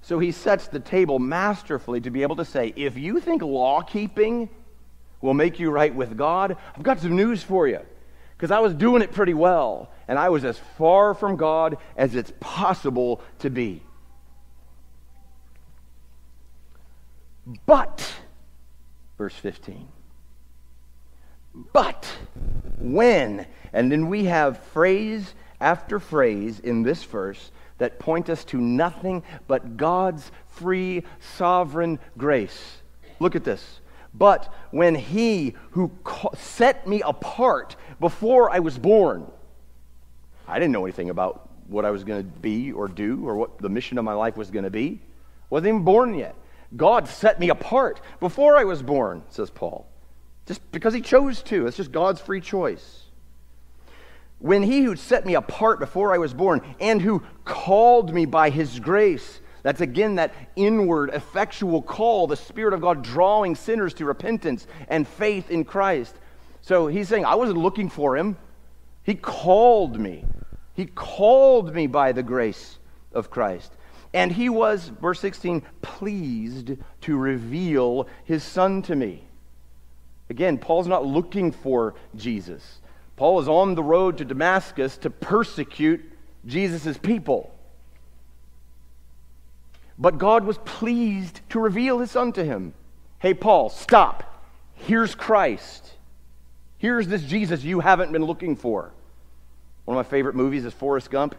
So 0.03 0.19
he 0.19 0.31
sets 0.31 0.67
the 0.67 0.79
table 0.79 1.17
masterfully 1.17 2.01
to 2.01 2.11
be 2.11 2.21
able 2.21 2.35
to 2.35 2.45
say, 2.45 2.71
if 2.75 2.99
you 2.99 3.19
think 3.19 3.41
law 3.41 3.81
keeping 3.81 4.47
will 5.21 5.33
make 5.33 5.59
you 5.59 5.71
right 5.71 5.93
with 5.93 6.17
God, 6.17 6.57
I've 6.75 6.83
got 6.83 6.99
some 6.99 7.15
news 7.15 7.43
for 7.43 7.67
you. 7.67 7.79
Because 8.35 8.51
I 8.51 8.59
was 8.59 8.73
doing 8.73 9.03
it 9.03 9.11
pretty 9.11 9.35
well, 9.35 9.91
and 10.07 10.17
I 10.17 10.29
was 10.29 10.43
as 10.43 10.57
far 10.77 11.13
from 11.13 11.35
God 11.35 11.77
as 11.95 12.15
it's 12.15 12.33
possible 12.39 13.21
to 13.39 13.49
be. 13.49 13.83
But, 17.65 18.11
verse 19.17 19.35
15. 19.35 19.87
But 21.73 22.07
when, 22.79 23.45
and 23.73 23.91
then 23.91 24.07
we 24.07 24.25
have 24.25 24.63
phrase 24.65 25.33
after 25.59 25.99
phrase 25.99 26.59
in 26.59 26.81
this 26.83 27.03
verse 27.03 27.51
that 27.77 27.99
point 27.99 28.29
us 28.29 28.43
to 28.45 28.57
nothing 28.59 29.23
but 29.47 29.77
God's 29.77 30.31
free, 30.47 31.03
sovereign 31.19 31.99
grace. 32.17 32.77
Look 33.19 33.35
at 33.35 33.43
this. 33.43 33.80
But 34.13 34.53
when 34.71 34.95
he 34.95 35.55
who 35.71 35.91
set 36.35 36.87
me 36.87 37.01
apart 37.01 37.75
before 37.99 38.49
I 38.49 38.59
was 38.59 38.77
born, 38.77 39.31
I 40.47 40.59
didn't 40.59 40.73
know 40.73 40.85
anything 40.85 41.09
about 41.09 41.49
what 41.67 41.85
I 41.85 41.91
was 41.91 42.03
going 42.03 42.21
to 42.21 42.29
be 42.39 42.71
or 42.71 42.87
do 42.87 43.25
or 43.25 43.35
what 43.35 43.59
the 43.59 43.69
mission 43.69 43.97
of 43.97 44.03
my 44.03 44.13
life 44.13 44.35
was 44.35 44.51
going 44.51 44.65
to 44.65 44.69
be. 44.69 44.99
Wasn't 45.49 45.67
even 45.67 45.83
born 45.83 46.13
yet. 46.13 46.35
God 46.75 47.07
set 47.07 47.39
me 47.39 47.49
apart 47.49 48.01
before 48.19 48.57
I 48.57 48.63
was 48.63 48.81
born, 48.81 49.23
says 49.29 49.49
Paul. 49.49 49.87
Just 50.45 50.69
because 50.71 50.93
he 50.93 51.01
chose 51.01 51.41
to. 51.43 51.67
It's 51.67 51.77
just 51.77 51.91
God's 51.91 52.21
free 52.21 52.41
choice. 52.41 53.03
When 54.39 54.63
he 54.63 54.81
who 54.83 54.95
set 54.95 55.25
me 55.25 55.35
apart 55.35 55.79
before 55.79 56.13
I 56.13 56.17
was 56.17 56.33
born 56.33 56.61
and 56.79 57.01
who 57.01 57.23
called 57.45 58.13
me 58.13 58.25
by 58.25 58.49
his 58.49 58.79
grace, 58.79 59.39
that's 59.63 59.81
again 59.81 60.15
that 60.15 60.33
inward, 60.55 61.11
effectual 61.13 61.81
call, 61.81 62.27
the 62.27 62.35
Spirit 62.35 62.73
of 62.73 62.81
God 62.81 63.03
drawing 63.03 63.55
sinners 63.55 63.93
to 63.95 64.05
repentance 64.05 64.67
and 64.87 65.07
faith 65.07 65.51
in 65.51 65.63
Christ. 65.63 66.15
So 66.61 66.87
he's 66.87 67.07
saying, 67.07 67.25
I 67.25 67.35
wasn't 67.35 67.59
looking 67.59 67.89
for 67.89 68.17
him. 68.17 68.37
He 69.03 69.15
called 69.15 69.99
me. 69.99 70.25
He 70.73 70.85
called 70.85 71.73
me 71.73 71.87
by 71.87 72.11
the 72.11 72.23
grace 72.23 72.77
of 73.13 73.29
Christ. 73.29 73.71
And 74.13 74.31
he 74.31 74.49
was, 74.49 74.89
verse 75.01 75.19
16, 75.19 75.63
pleased 75.81 76.73
to 77.01 77.17
reveal 77.17 78.07
his 78.25 78.43
son 78.43 78.81
to 78.83 78.95
me. 78.95 79.23
Again, 80.29 80.57
Paul's 80.57 80.87
not 80.87 81.05
looking 81.05 81.51
for 81.51 81.95
Jesus. 82.15 82.79
Paul 83.15 83.39
is 83.39 83.47
on 83.47 83.75
the 83.75 83.83
road 83.83 84.17
to 84.17 84.25
Damascus 84.25 84.97
to 84.97 85.09
persecute 85.09 86.01
Jesus' 86.45 86.97
people. 86.97 87.53
But 90.01 90.17
God 90.17 90.45
was 90.45 90.57
pleased 90.57 91.41
to 91.49 91.59
reveal 91.59 91.99
his 91.99 92.09
son 92.09 92.33
to 92.33 92.43
him. 92.43 92.73
Hey, 93.19 93.35
Paul, 93.35 93.69
stop. 93.69 94.43
Here's 94.73 95.13
Christ. 95.13 95.93
Here's 96.79 97.07
this 97.07 97.21
Jesus 97.21 97.63
you 97.63 97.81
haven't 97.81 98.11
been 98.11 98.25
looking 98.25 98.55
for. 98.55 98.91
One 99.85 99.95
of 99.95 100.03
my 100.03 100.09
favorite 100.09 100.33
movies 100.35 100.65
is 100.65 100.73
Forrest 100.73 101.11
Gump. 101.11 101.35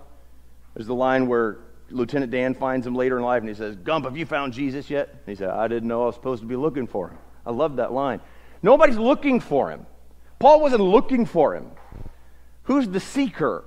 There's 0.75 0.87
the 0.87 0.95
line 0.95 1.27
where 1.27 1.59
Lieutenant 1.91 2.31
Dan 2.31 2.55
finds 2.55 2.87
him 2.87 2.95
later 2.95 3.19
in 3.19 3.25
life 3.25 3.41
and 3.41 3.49
he 3.49 3.55
says, 3.57 3.75
Gump, 3.75 4.05
have 4.05 4.17
you 4.17 4.27
found 4.27 4.53
Jesus 4.53 4.89
yet? 4.89 5.09
And 5.09 5.27
he 5.27 5.35
said, 5.35 5.51
I 5.51 5.67
didn't 5.67 5.89
know 5.89 6.05
I 6.05 6.07
was 6.07 6.15
supposed 6.15 6.43
to 6.43 6.47
be 6.47 6.55
looking 6.55 6.87
for 6.87 7.09
him. 7.09 7.19
I 7.45 7.51
love 7.51 7.77
that 7.77 7.93
line. 7.93 8.21
Nobody's 8.63 8.97
looking 8.97 9.41
for 9.41 9.71
him. 9.71 9.87
Paul 10.39 10.61
wasn't 10.61 10.83
looking 10.83 11.27
for 11.27 11.57
him. 11.57 11.73
Who's 12.65 12.87
the 12.87 13.01
seeker? 13.01 13.65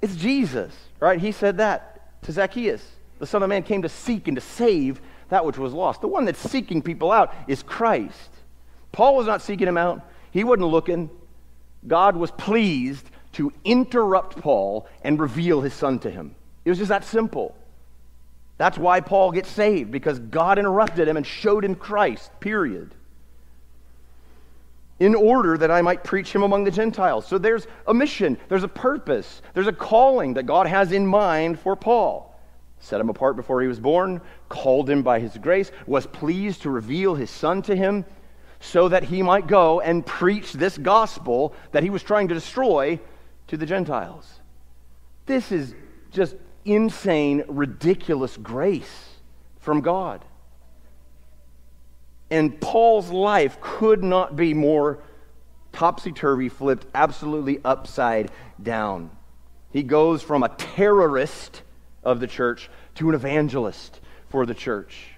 It's 0.00 0.16
Jesus, 0.16 0.74
right? 1.00 1.20
He 1.20 1.32
said 1.32 1.58
that 1.58 2.22
to 2.22 2.32
Zacchaeus. 2.32 2.82
The 3.22 3.28
Son 3.28 3.44
of 3.44 3.48
Man 3.48 3.62
came 3.62 3.82
to 3.82 3.88
seek 3.88 4.26
and 4.26 4.34
to 4.36 4.40
save 4.40 5.00
that 5.28 5.46
which 5.46 5.56
was 5.56 5.72
lost. 5.72 6.00
The 6.00 6.08
one 6.08 6.24
that's 6.24 6.40
seeking 6.40 6.82
people 6.82 7.12
out 7.12 7.32
is 7.46 7.62
Christ. 7.62 8.30
Paul 8.90 9.14
was 9.14 9.28
not 9.28 9.42
seeking 9.42 9.68
him 9.68 9.76
out, 9.76 10.04
he 10.32 10.42
wasn't 10.42 10.66
looking. 10.66 11.08
God 11.86 12.16
was 12.16 12.32
pleased 12.32 13.08
to 13.34 13.52
interrupt 13.64 14.38
Paul 14.38 14.88
and 15.04 15.20
reveal 15.20 15.60
his 15.60 15.72
son 15.72 16.00
to 16.00 16.10
him. 16.10 16.34
It 16.64 16.70
was 16.70 16.78
just 16.78 16.88
that 16.88 17.04
simple. 17.04 17.54
That's 18.58 18.76
why 18.76 18.98
Paul 18.98 19.30
gets 19.30 19.52
saved, 19.52 19.92
because 19.92 20.18
God 20.18 20.58
interrupted 20.58 21.06
him 21.06 21.16
and 21.16 21.24
showed 21.24 21.64
him 21.64 21.76
Christ, 21.76 22.28
period. 22.40 22.92
In 24.98 25.14
order 25.14 25.56
that 25.56 25.70
I 25.70 25.80
might 25.80 26.02
preach 26.02 26.34
him 26.34 26.42
among 26.42 26.64
the 26.64 26.72
Gentiles. 26.72 27.28
So 27.28 27.38
there's 27.38 27.68
a 27.86 27.94
mission, 27.94 28.36
there's 28.48 28.64
a 28.64 28.68
purpose, 28.68 29.42
there's 29.54 29.68
a 29.68 29.72
calling 29.72 30.34
that 30.34 30.46
God 30.46 30.66
has 30.66 30.90
in 30.90 31.06
mind 31.06 31.60
for 31.60 31.76
Paul. 31.76 32.31
Set 32.82 33.00
him 33.00 33.08
apart 33.08 33.36
before 33.36 33.62
he 33.62 33.68
was 33.68 33.78
born, 33.78 34.20
called 34.48 34.90
him 34.90 35.04
by 35.04 35.20
his 35.20 35.38
grace, 35.38 35.70
was 35.86 36.04
pleased 36.04 36.62
to 36.62 36.70
reveal 36.70 37.14
his 37.14 37.30
son 37.30 37.62
to 37.62 37.76
him 37.76 38.04
so 38.58 38.88
that 38.88 39.04
he 39.04 39.22
might 39.22 39.46
go 39.46 39.80
and 39.80 40.04
preach 40.04 40.52
this 40.52 40.76
gospel 40.78 41.54
that 41.70 41.84
he 41.84 41.90
was 41.90 42.02
trying 42.02 42.26
to 42.26 42.34
destroy 42.34 42.98
to 43.46 43.56
the 43.56 43.66
Gentiles. 43.66 44.40
This 45.26 45.52
is 45.52 45.76
just 46.10 46.34
insane, 46.64 47.44
ridiculous 47.46 48.36
grace 48.36 49.10
from 49.60 49.80
God. 49.80 50.24
And 52.30 52.60
Paul's 52.60 53.10
life 53.10 53.60
could 53.60 54.02
not 54.02 54.34
be 54.34 54.54
more 54.54 54.98
topsy 55.72 56.10
turvy, 56.10 56.48
flipped 56.48 56.86
absolutely 56.96 57.60
upside 57.64 58.32
down. 58.60 59.10
He 59.70 59.84
goes 59.84 60.20
from 60.20 60.42
a 60.42 60.48
terrorist 60.48 61.62
of 62.02 62.20
the 62.20 62.26
church 62.26 62.70
to 62.96 63.08
an 63.08 63.14
evangelist 63.14 64.00
for 64.28 64.46
the 64.46 64.54
church. 64.54 65.08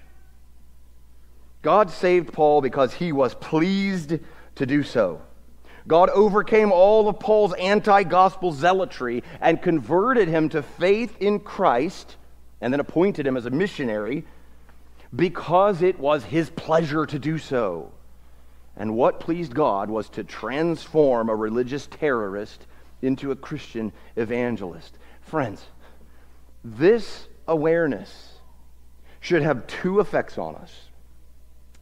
God 1.61 1.89
saved 1.89 2.31
Paul 2.31 2.61
because 2.61 2.93
he 2.93 3.11
was 3.11 3.33
pleased 3.33 4.19
to 4.55 4.65
do 4.65 4.83
so. 4.83 5.21
God 5.87 6.09
overcame 6.09 6.71
all 6.71 7.07
of 7.07 7.19
Paul's 7.19 7.53
anti 7.53 8.03
gospel 8.03 8.51
zealotry 8.51 9.23
and 9.41 9.61
converted 9.61 10.27
him 10.27 10.49
to 10.49 10.63
faith 10.63 11.15
in 11.19 11.39
Christ 11.39 12.17
and 12.61 12.73
then 12.73 12.79
appointed 12.79 13.25
him 13.25 13.37
as 13.37 13.45
a 13.45 13.51
missionary 13.51 14.25
because 15.15 15.81
it 15.81 15.99
was 15.99 16.23
his 16.23 16.49
pleasure 16.49 17.05
to 17.05 17.19
do 17.19 17.37
so. 17.37 17.91
And 18.75 18.95
what 18.95 19.19
pleased 19.19 19.53
God 19.53 19.89
was 19.89 20.09
to 20.09 20.23
transform 20.23 21.29
a 21.29 21.35
religious 21.35 21.87
terrorist 21.87 22.65
into 23.01 23.31
a 23.31 23.35
Christian 23.35 23.93
evangelist. 24.15 24.97
Friends, 25.21 25.65
this 26.65 27.27
awareness 27.47 28.33
should 29.19 29.43
have 29.43 29.67
two 29.67 29.99
effects 29.99 30.37
on 30.37 30.55
us. 30.55 30.73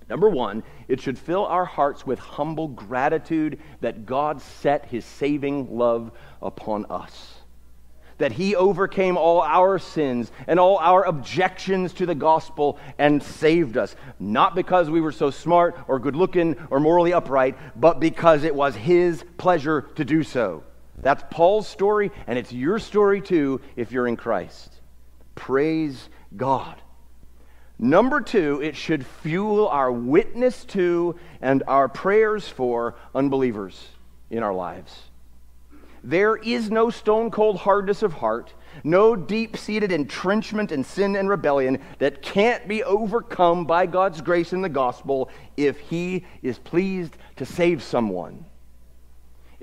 Number 0.10 0.30
one, 0.30 0.64
it 0.90 1.00
should 1.00 1.18
fill 1.18 1.46
our 1.46 1.64
hearts 1.64 2.06
with 2.06 2.20
humble 2.20 2.68
gratitude 2.68 3.60
that 3.80 4.06
God 4.06 4.42
set 4.42 4.86
his 4.88 5.06
saving 5.06 5.78
love 5.78 6.12
upon 6.42 6.86
us. 6.90 7.36
That 8.18 8.34
he 8.34 8.56
overcame 8.56 9.18
all 9.18 9.42
our 9.42 9.80
sins 9.80 10.32
and 10.48 10.60
all 10.60 10.78
our 10.78 11.04
objections 11.06 11.94
to 11.94 12.06
the 12.06 12.14
gospel 12.14 12.78
and 12.98 13.24
saved 13.24 13.78
us. 13.78 13.96
Not 14.20 14.54
because 14.54 14.90
we 14.90 15.02
were 15.02 15.14
so 15.14 15.32
smart 15.32 15.78
or 15.88 15.98
good 15.98 16.16
looking 16.16 16.58
or 16.70 16.80
morally 16.80 17.14
upright, 17.14 17.58
but 17.80 18.02
because 18.02 18.44
it 18.44 18.54
was 18.54 18.76
his 18.76 19.24
pleasure 19.38 19.82
to 19.96 20.04
do 20.04 20.24
so. 20.24 20.64
That's 21.04 21.24
Paul's 21.30 21.68
story, 21.68 22.12
and 22.26 22.40
it's 22.40 22.52
your 22.52 22.80
story 22.80 23.22
too 23.22 23.62
if 23.76 23.92
you're 23.92 24.08
in 24.08 24.16
Christ. 24.16 24.74
Praise 25.36 26.10
God. 26.36 26.82
Number 27.78 28.22
two, 28.22 28.62
it 28.62 28.76
should 28.76 29.06
fuel 29.06 29.68
our 29.68 29.92
witness 29.92 30.64
to 30.66 31.20
and 31.42 31.64
our 31.68 31.90
prayers 31.90 32.48
for 32.48 32.96
unbelievers 33.14 33.90
in 34.30 34.44
our 34.44 34.54
lives. 34.54 34.98
There 36.04 36.36
is 36.36 36.72
no 36.72 36.90
stone 36.90 37.32
cold 37.32 37.58
hardness 37.58 38.04
of 38.04 38.14
heart, 38.14 38.54
no 38.84 39.16
deep 39.16 39.58
seated 39.58 39.92
entrenchment 39.92 40.72
in 40.72 40.84
sin 40.84 41.16
and 41.16 41.30
rebellion 41.30 41.80
that 42.00 42.22
can't 42.22 42.68
be 42.68 42.84
overcome 42.84 43.66
by 43.66 43.86
God's 43.86 44.22
grace 44.22 44.54
in 44.54 44.62
the 44.62 44.70
gospel 44.70 45.30
if 45.58 45.80
He 45.80 46.26
is 46.42 46.58
pleased 46.60 47.16
to 47.38 47.46
save 47.46 47.82
someone. 47.82 48.46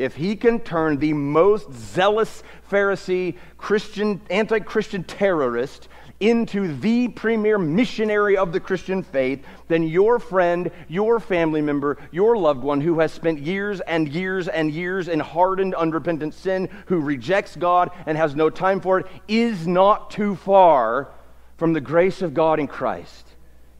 If 0.00 0.16
He 0.16 0.34
can 0.34 0.60
turn 0.60 0.96
the 0.96 1.12
most 1.12 1.70
zealous 1.74 2.42
Pharisee, 2.70 3.36
Christian, 3.58 4.22
anti 4.30 4.58
Christian 4.58 5.04
terrorist 5.04 5.88
into 6.20 6.74
the 6.78 7.08
premier 7.08 7.58
missionary 7.58 8.38
of 8.38 8.54
the 8.54 8.60
Christian 8.60 9.02
faith, 9.02 9.44
then 9.68 9.82
your 9.82 10.18
friend, 10.18 10.70
your 10.88 11.20
family 11.20 11.60
member, 11.60 11.98
your 12.12 12.38
loved 12.38 12.62
one 12.62 12.80
who 12.80 12.98
has 13.00 13.12
spent 13.12 13.40
years 13.40 13.80
and 13.80 14.08
years 14.08 14.48
and 14.48 14.70
years 14.70 15.06
in 15.08 15.20
hardened, 15.20 15.74
unrepentant 15.74 16.32
sin, 16.32 16.70
who 16.86 16.98
rejects 16.98 17.54
God 17.54 17.90
and 18.06 18.16
has 18.16 18.34
no 18.34 18.48
time 18.48 18.80
for 18.80 19.00
it, 19.00 19.06
is 19.28 19.66
not 19.66 20.10
too 20.10 20.34
far 20.34 21.10
from 21.58 21.74
the 21.74 21.80
grace 21.82 22.22
of 22.22 22.32
God 22.32 22.58
in 22.58 22.68
Christ 22.68 23.26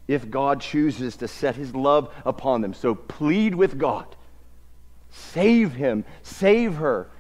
if 0.07 0.29
God 0.29 0.61
chooses 0.61 1.17
to 1.17 1.29
set 1.29 1.57
his 1.57 1.75
love 1.75 2.13
upon 2.27 2.61
them. 2.61 2.75
So 2.75 2.95
plead 2.95 3.55
with 3.55 3.79
God. 3.79 4.17
Save 5.11 5.73
him, 5.73 6.05
save 6.23 6.77
her, 6.77 7.11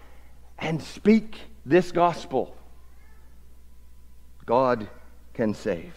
and 0.58 0.82
speak 0.82 1.40
this 1.66 1.92
gospel. 1.92 2.56
God 4.46 4.88
can 5.34 5.54
save. 5.54 5.94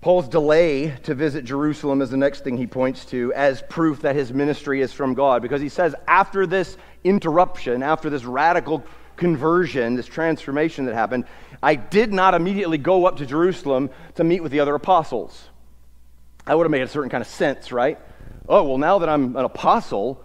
Paul's 0.00 0.28
delay 0.28 0.94
to 1.02 1.16
visit 1.16 1.44
Jerusalem 1.44 2.00
is 2.00 2.10
the 2.10 2.16
next 2.16 2.44
thing 2.44 2.56
he 2.56 2.68
points 2.68 3.04
to 3.06 3.32
as 3.32 3.62
proof 3.62 4.02
that 4.02 4.14
his 4.14 4.32
ministry 4.32 4.80
is 4.80 4.92
from 4.92 5.14
God. 5.14 5.42
Because 5.42 5.60
he 5.60 5.68
says, 5.68 5.96
after 6.06 6.46
this 6.46 6.76
interruption, 7.02 7.82
after 7.82 8.08
this 8.08 8.24
radical 8.24 8.84
conversion, 9.16 9.96
this 9.96 10.06
transformation 10.06 10.84
that 10.84 10.94
happened, 10.94 11.24
I 11.60 11.74
did 11.74 12.12
not 12.12 12.34
immediately 12.34 12.78
go 12.78 13.06
up 13.06 13.16
to 13.16 13.26
Jerusalem 13.26 13.90
to 14.14 14.22
meet 14.22 14.44
with 14.44 14.52
the 14.52 14.60
other 14.60 14.76
apostles. 14.76 15.48
That 16.46 16.56
would 16.56 16.64
have 16.64 16.70
made 16.70 16.82
a 16.82 16.88
certain 16.88 17.10
kind 17.10 17.22
of 17.22 17.28
sense, 17.28 17.72
right? 17.72 17.98
Oh, 18.48 18.62
well, 18.62 18.78
now 18.78 19.00
that 19.00 19.08
I'm 19.08 19.36
an 19.36 19.44
apostle, 19.44 20.22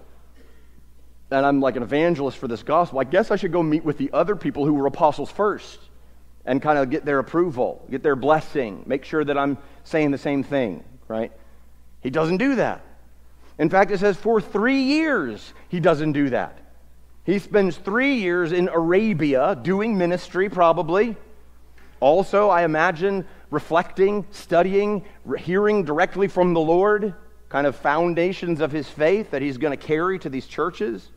and 1.32 1.46
I'm 1.46 1.62
like 1.62 1.76
an 1.76 1.84
evangelist 1.84 2.38
for 2.38 2.48
this 2.48 2.62
gospel, 2.62 3.00
I 3.00 3.06
guess 3.06 3.32
I 3.32 3.36
should 3.36 3.52
go 3.52 3.64
meet 3.64 3.84
with 3.84 3.98
the 3.98 4.12
other 4.14 4.36
people 4.36 4.66
who 4.66 4.74
were 4.74 4.86
apostles 4.86 5.32
first 5.32 5.80
and 6.46 6.62
kind 6.62 6.78
of 6.78 6.90
get 6.90 7.06
their 7.06 7.20
approval, 7.20 7.86
get 7.90 8.04
their 8.04 8.16
blessing, 8.16 8.84
make 8.86 9.06
sure 9.06 9.24
that 9.24 9.38
I'm 9.38 9.58
saying 9.84 10.12
the 10.12 10.18
same 10.18 10.44
thing, 10.44 10.84
right? 11.08 11.32
He 12.02 12.10
doesn't 12.10 12.38
do 12.38 12.56
that. 12.56 12.82
In 13.58 13.70
fact, 13.70 13.92
it 13.92 14.00
says 14.00 14.18
for 14.18 14.42
three 14.42 14.82
years 14.82 15.54
he 15.70 15.80
doesn't 15.80 16.14
do 16.14 16.30
that. 16.30 16.58
He 17.24 17.40
spends 17.40 17.78
three 17.78 18.16
years 18.16 18.52
in 18.52 18.68
Arabia 18.68 19.58
doing 19.62 19.98
ministry, 19.98 20.50
probably. 20.50 21.16
Also, 22.00 22.50
I 22.50 22.64
imagine 22.64 23.28
reflecting, 23.52 24.26
studying, 24.32 25.06
hearing 25.38 25.84
directly 25.84 26.28
from 26.28 26.54
the 26.54 26.60
Lord, 26.60 27.14
kind 27.50 27.68
of 27.68 27.76
foundations 27.76 28.62
of 28.62 28.72
his 28.72 28.90
faith 28.90 29.32
that 29.32 29.42
he's 29.42 29.58
going 29.58 29.78
to 29.78 29.86
carry 29.86 30.18
to 30.20 30.30
these 30.30 30.48
churches. 30.48 31.08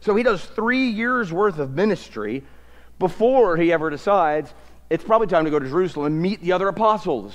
So 0.00 0.14
he 0.14 0.22
does 0.22 0.44
three 0.44 0.90
years 0.90 1.32
worth 1.32 1.58
of 1.58 1.70
ministry 1.72 2.44
before 2.98 3.56
he 3.56 3.72
ever 3.72 3.90
decides 3.90 4.52
it's 4.90 5.02
probably 5.02 5.26
time 5.26 5.46
to 5.46 5.50
go 5.50 5.58
to 5.58 5.66
Jerusalem 5.66 6.06
and 6.06 6.20
meet 6.20 6.42
the 6.42 6.52
other 6.52 6.68
apostles. 6.68 7.34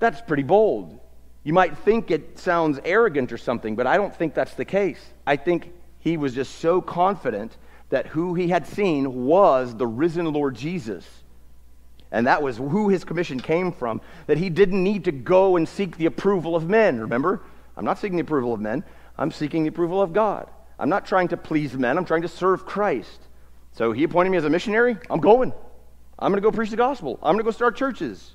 That's 0.00 0.20
pretty 0.20 0.42
bold. 0.42 0.98
You 1.44 1.52
might 1.52 1.78
think 1.78 2.10
it 2.10 2.38
sounds 2.38 2.80
arrogant 2.84 3.32
or 3.32 3.38
something, 3.38 3.76
but 3.76 3.86
I 3.86 3.96
don't 3.96 4.14
think 4.14 4.34
that's 4.34 4.54
the 4.54 4.64
case. 4.64 4.98
I 5.24 5.36
think 5.36 5.72
he 6.00 6.16
was 6.16 6.34
just 6.34 6.58
so 6.58 6.80
confident 6.80 7.56
that 7.90 8.08
who 8.08 8.34
he 8.34 8.48
had 8.48 8.66
seen 8.66 9.24
was 9.24 9.76
the 9.76 9.86
risen 9.86 10.32
Lord 10.32 10.56
Jesus. 10.56 11.06
And 12.12 12.26
that 12.26 12.42
was 12.42 12.58
who 12.58 12.90
his 12.90 13.04
commission 13.04 13.40
came 13.40 13.72
from, 13.72 14.00
that 14.26 14.38
he 14.38 14.50
didn't 14.50 14.84
need 14.84 15.04
to 15.04 15.12
go 15.12 15.56
and 15.56 15.66
seek 15.66 15.96
the 15.96 16.06
approval 16.06 16.54
of 16.54 16.68
men. 16.68 17.00
Remember? 17.00 17.42
I'm 17.76 17.86
not 17.86 17.98
seeking 17.98 18.16
the 18.16 18.22
approval 18.22 18.52
of 18.52 18.60
men, 18.60 18.84
I'm 19.18 19.32
seeking 19.32 19.62
the 19.62 19.70
approval 19.70 20.00
of 20.00 20.12
God. 20.12 20.48
I'm 20.78 20.90
not 20.90 21.06
trying 21.06 21.28
to 21.28 21.36
please 21.36 21.74
men, 21.74 21.96
I'm 21.96 22.04
trying 22.04 22.22
to 22.22 22.28
serve 22.28 22.66
Christ. 22.66 23.18
So 23.72 23.92
he 23.92 24.04
appointed 24.04 24.30
me 24.30 24.36
as 24.36 24.44
a 24.44 24.50
missionary. 24.50 24.98
I'm 25.08 25.20
going. 25.20 25.52
I'm 26.18 26.30
going 26.30 26.40
to 26.40 26.46
go 26.46 26.52
preach 26.52 26.70
the 26.70 26.76
gospel. 26.76 27.18
I'm 27.22 27.32
going 27.32 27.38
to 27.38 27.44
go 27.44 27.50
start 27.50 27.76
churches. 27.76 28.34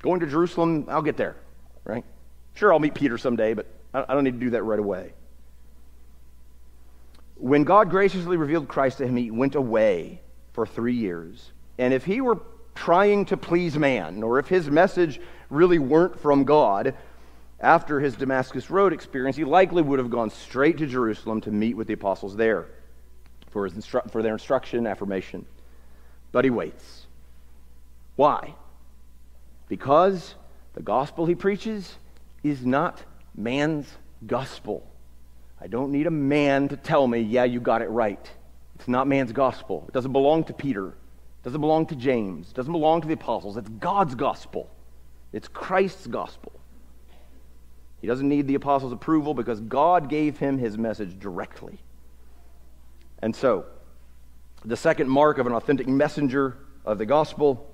Going 0.00 0.20
to 0.20 0.26
Jerusalem, 0.26 0.86
I'll 0.88 1.02
get 1.02 1.18
there, 1.18 1.36
right? 1.84 2.04
Sure, 2.54 2.72
I'll 2.72 2.78
meet 2.78 2.94
Peter 2.94 3.18
someday, 3.18 3.52
but 3.52 3.66
I 3.92 4.14
don't 4.14 4.24
need 4.24 4.34
to 4.34 4.40
do 4.40 4.50
that 4.50 4.62
right 4.62 4.78
away. 4.78 5.12
When 7.36 7.64
God 7.64 7.90
graciously 7.90 8.36
revealed 8.36 8.68
Christ 8.68 8.98
to 8.98 9.06
him, 9.06 9.16
he 9.16 9.30
went 9.30 9.54
away 9.54 10.22
for 10.54 10.66
three 10.66 10.94
years. 10.94 11.52
And 11.78 11.94
if 11.94 12.04
he 12.04 12.20
were 12.20 12.38
trying 12.74 13.24
to 13.26 13.36
please 13.36 13.76
man, 13.76 14.22
or 14.22 14.38
if 14.38 14.48
his 14.48 14.70
message 14.70 15.20
really 15.50 15.78
weren't 15.78 16.18
from 16.20 16.44
God, 16.44 16.94
after 17.60 17.98
his 17.98 18.14
Damascus 18.14 18.70
Road 18.70 18.92
experience, 18.92 19.36
he 19.36 19.44
likely 19.44 19.82
would 19.82 19.98
have 19.98 20.10
gone 20.10 20.30
straight 20.30 20.78
to 20.78 20.86
Jerusalem 20.86 21.40
to 21.42 21.50
meet 21.50 21.76
with 21.76 21.88
the 21.88 21.94
apostles 21.94 22.36
there 22.36 22.66
for, 23.50 23.68
instru- 23.68 24.08
for 24.10 24.22
their 24.22 24.34
instruction 24.34 24.86
affirmation. 24.86 25.44
But 26.30 26.44
he 26.44 26.50
waits. 26.50 27.06
Why? 28.16 28.54
Because 29.68 30.34
the 30.74 30.82
gospel 30.82 31.26
he 31.26 31.34
preaches 31.34 31.96
is 32.42 32.64
not 32.64 33.02
man's 33.34 33.88
gospel. 34.26 34.86
I 35.60 35.66
don't 35.66 35.90
need 35.90 36.06
a 36.06 36.12
man 36.12 36.68
to 36.68 36.76
tell 36.76 37.06
me, 37.06 37.20
yeah, 37.20 37.44
you 37.44 37.60
got 37.60 37.82
it 37.82 37.90
right. 37.90 38.30
It's 38.76 38.88
not 38.88 39.08
man's 39.08 39.32
gospel. 39.32 39.84
It 39.88 39.94
doesn't 39.94 40.12
belong 40.12 40.44
to 40.44 40.52
Peter. 40.52 40.94
Doesn't 41.44 41.60
belong 41.60 41.86
to 41.86 41.96
James. 41.96 42.52
Doesn't 42.52 42.72
belong 42.72 43.00
to 43.00 43.08
the 43.08 43.14
apostles. 43.14 43.56
It's 43.56 43.68
God's 43.68 44.14
gospel. 44.14 44.68
It's 45.32 45.48
Christ's 45.48 46.06
gospel. 46.06 46.52
He 48.00 48.06
doesn't 48.06 48.28
need 48.28 48.46
the 48.46 48.54
apostles' 48.54 48.92
approval 48.92 49.34
because 49.34 49.60
God 49.60 50.08
gave 50.08 50.38
him 50.38 50.58
his 50.58 50.78
message 50.78 51.18
directly. 51.18 51.78
And 53.20 53.34
so, 53.34 53.66
the 54.64 54.76
second 54.76 55.08
mark 55.08 55.38
of 55.38 55.46
an 55.46 55.52
authentic 55.52 55.88
messenger 55.88 56.56
of 56.84 56.98
the 56.98 57.06
gospel 57.06 57.68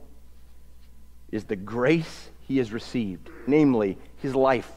is 1.31 1.45
the 1.45 1.57
grace 1.57 2.31
he 2.47 2.59
has 2.59 2.73
received, 2.73 3.29
namely, 3.47 3.99
his 4.19 4.35
life 4.35 4.71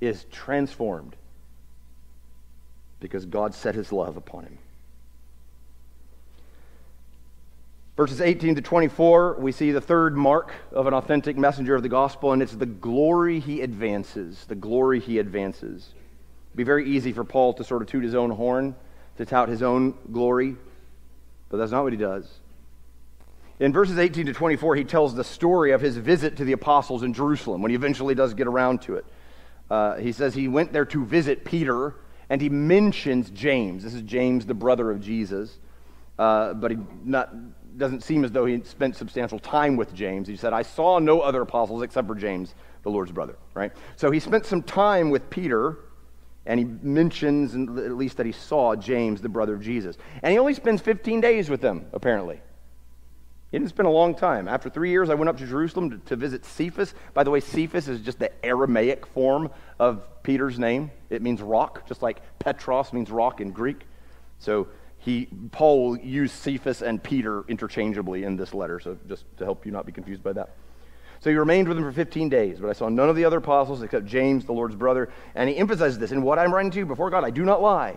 is 0.00 0.24
transformed 0.30 1.16
because 3.00 3.24
God 3.26 3.54
set 3.54 3.74
his 3.74 3.92
love 3.92 4.16
upon 4.16 4.44
him. 4.44 4.58
Verses 7.96 8.20
18 8.20 8.56
to 8.56 8.60
24, 8.60 9.36
we 9.38 9.52
see 9.52 9.70
the 9.72 9.80
third 9.80 10.18
mark 10.18 10.52
of 10.70 10.86
an 10.86 10.92
authentic 10.92 11.38
messenger 11.38 11.74
of 11.74 11.82
the 11.82 11.88
gospel, 11.88 12.32
and 12.32 12.42
it's 12.42 12.52
the 12.52 12.66
glory 12.66 13.40
he 13.40 13.62
advances. 13.62 14.44
The 14.48 14.54
glory 14.54 15.00
he 15.00 15.18
advances. 15.18 15.94
It'd 16.50 16.56
be 16.58 16.64
very 16.64 16.90
easy 16.90 17.12
for 17.12 17.24
Paul 17.24 17.54
to 17.54 17.64
sort 17.64 17.80
of 17.80 17.88
toot 17.88 18.04
his 18.04 18.14
own 18.14 18.28
horn, 18.28 18.74
to 19.16 19.24
tout 19.24 19.48
his 19.48 19.62
own 19.62 19.94
glory, 20.12 20.56
but 21.48 21.56
that's 21.56 21.72
not 21.72 21.84
what 21.84 21.94
he 21.94 21.98
does. 21.98 22.28
In 23.58 23.72
verses 23.72 23.98
18 23.98 24.26
to 24.26 24.34
24, 24.34 24.76
he 24.76 24.84
tells 24.84 25.14
the 25.14 25.24
story 25.24 25.70
of 25.70 25.80
his 25.80 25.96
visit 25.96 26.36
to 26.36 26.44
the 26.44 26.52
apostles 26.52 27.02
in 27.02 27.14
Jerusalem 27.14 27.62
when 27.62 27.70
he 27.70 27.76
eventually 27.76 28.14
does 28.14 28.34
get 28.34 28.46
around 28.46 28.82
to 28.82 28.96
it. 28.96 29.06
Uh, 29.70 29.94
he 29.94 30.12
says 30.12 30.34
he 30.34 30.48
went 30.48 30.74
there 30.74 30.84
to 30.84 31.02
visit 31.02 31.46
Peter, 31.46 31.94
and 32.28 32.42
he 32.42 32.50
mentions 32.50 33.30
James. 33.30 33.84
This 33.84 33.94
is 33.94 34.02
James, 34.02 34.44
the 34.44 34.52
brother 34.52 34.90
of 34.90 35.00
Jesus. 35.00 35.58
Uh, 36.18 36.54
but 36.54 36.70
he 36.70 36.78
not, 37.04 37.34
doesn't 37.76 38.02
seem 38.02 38.24
as 38.24 38.32
though 38.32 38.46
he 38.46 38.62
spent 38.64 38.96
substantial 38.96 39.38
time 39.38 39.76
with 39.76 39.94
James. 39.94 40.28
He 40.28 40.36
said, 40.36 40.52
I 40.52 40.62
saw 40.62 40.98
no 40.98 41.20
other 41.20 41.42
apostles 41.42 41.82
except 41.82 42.06
for 42.06 42.14
James, 42.14 42.54
the 42.82 42.90
Lord's 42.90 43.12
brother, 43.12 43.36
right? 43.54 43.72
So 43.96 44.10
he 44.10 44.20
spent 44.20 44.46
some 44.46 44.62
time 44.62 45.10
with 45.10 45.28
Peter 45.30 45.78
And 46.46 46.60
he 46.60 46.64
mentions, 46.64 47.54
at 47.54 47.96
least, 47.96 48.18
that 48.18 48.26
he 48.26 48.32
saw 48.32 48.76
James, 48.76 49.20
the 49.20 49.28
brother 49.28 49.54
of 49.54 49.62
Jesus. 49.62 49.98
And 50.22 50.32
he 50.32 50.38
only 50.38 50.54
spends 50.54 50.80
15 50.80 51.20
days 51.20 51.50
with 51.50 51.60
them, 51.60 51.86
apparently. 51.92 52.40
He 53.50 53.58
didn't 53.58 53.70
spend 53.70 53.88
a 53.88 53.90
long 53.90 54.14
time. 54.14 54.46
After 54.46 54.70
three 54.70 54.90
years, 54.90 55.10
I 55.10 55.14
went 55.14 55.28
up 55.28 55.38
to 55.38 55.46
Jerusalem 55.46 55.90
to, 55.90 55.98
to, 55.98 56.16
visit 56.16 56.44
Cephas. 56.44 56.94
By 57.14 57.24
the 57.24 57.30
way, 57.30 57.40
Cephas 57.40 57.88
is 57.88 58.00
just 58.00 58.18
the 58.18 58.30
Aramaic 58.44 59.06
form 59.06 59.50
of 59.78 60.04
Peter's 60.22 60.58
name. 60.58 60.90
It 61.10 61.20
means 61.20 61.42
rock, 61.42 61.86
just 61.88 62.02
like 62.02 62.20
Petros 62.38 62.92
means 62.92 63.10
rock 63.10 63.40
in 63.40 63.50
Greek. 63.50 63.86
So 64.38 64.68
he, 65.06 65.28
Paul 65.52 65.90
will 65.90 65.98
use 65.98 66.32
Cephas 66.32 66.82
and 66.82 67.00
Peter 67.00 67.44
interchangeably 67.46 68.24
in 68.24 68.34
this 68.34 68.52
letter, 68.52 68.80
so 68.80 68.98
just 69.08 69.24
to 69.36 69.44
help 69.44 69.64
you 69.64 69.70
not 69.70 69.86
be 69.86 69.92
confused 69.92 70.20
by 70.20 70.32
that. 70.32 70.56
So 71.20 71.30
he 71.30 71.36
remained 71.36 71.68
with 71.68 71.76
them 71.76 71.86
for 71.86 71.92
15 71.92 72.28
days, 72.28 72.58
but 72.58 72.68
I 72.68 72.72
saw 72.72 72.88
none 72.88 73.08
of 73.08 73.14
the 73.14 73.24
other 73.24 73.38
apostles 73.38 73.82
except 73.82 74.06
James, 74.06 74.44
the 74.44 74.52
Lord's 74.52 74.74
brother. 74.74 75.08
And 75.36 75.48
he 75.48 75.56
emphasizes 75.56 76.00
this 76.00 76.10
in 76.10 76.22
what 76.22 76.40
I'm 76.40 76.52
writing 76.52 76.72
to 76.72 76.78
you 76.78 76.86
before 76.86 77.08
God, 77.08 77.22
I 77.22 77.30
do 77.30 77.44
not 77.44 77.62
lie. 77.62 77.96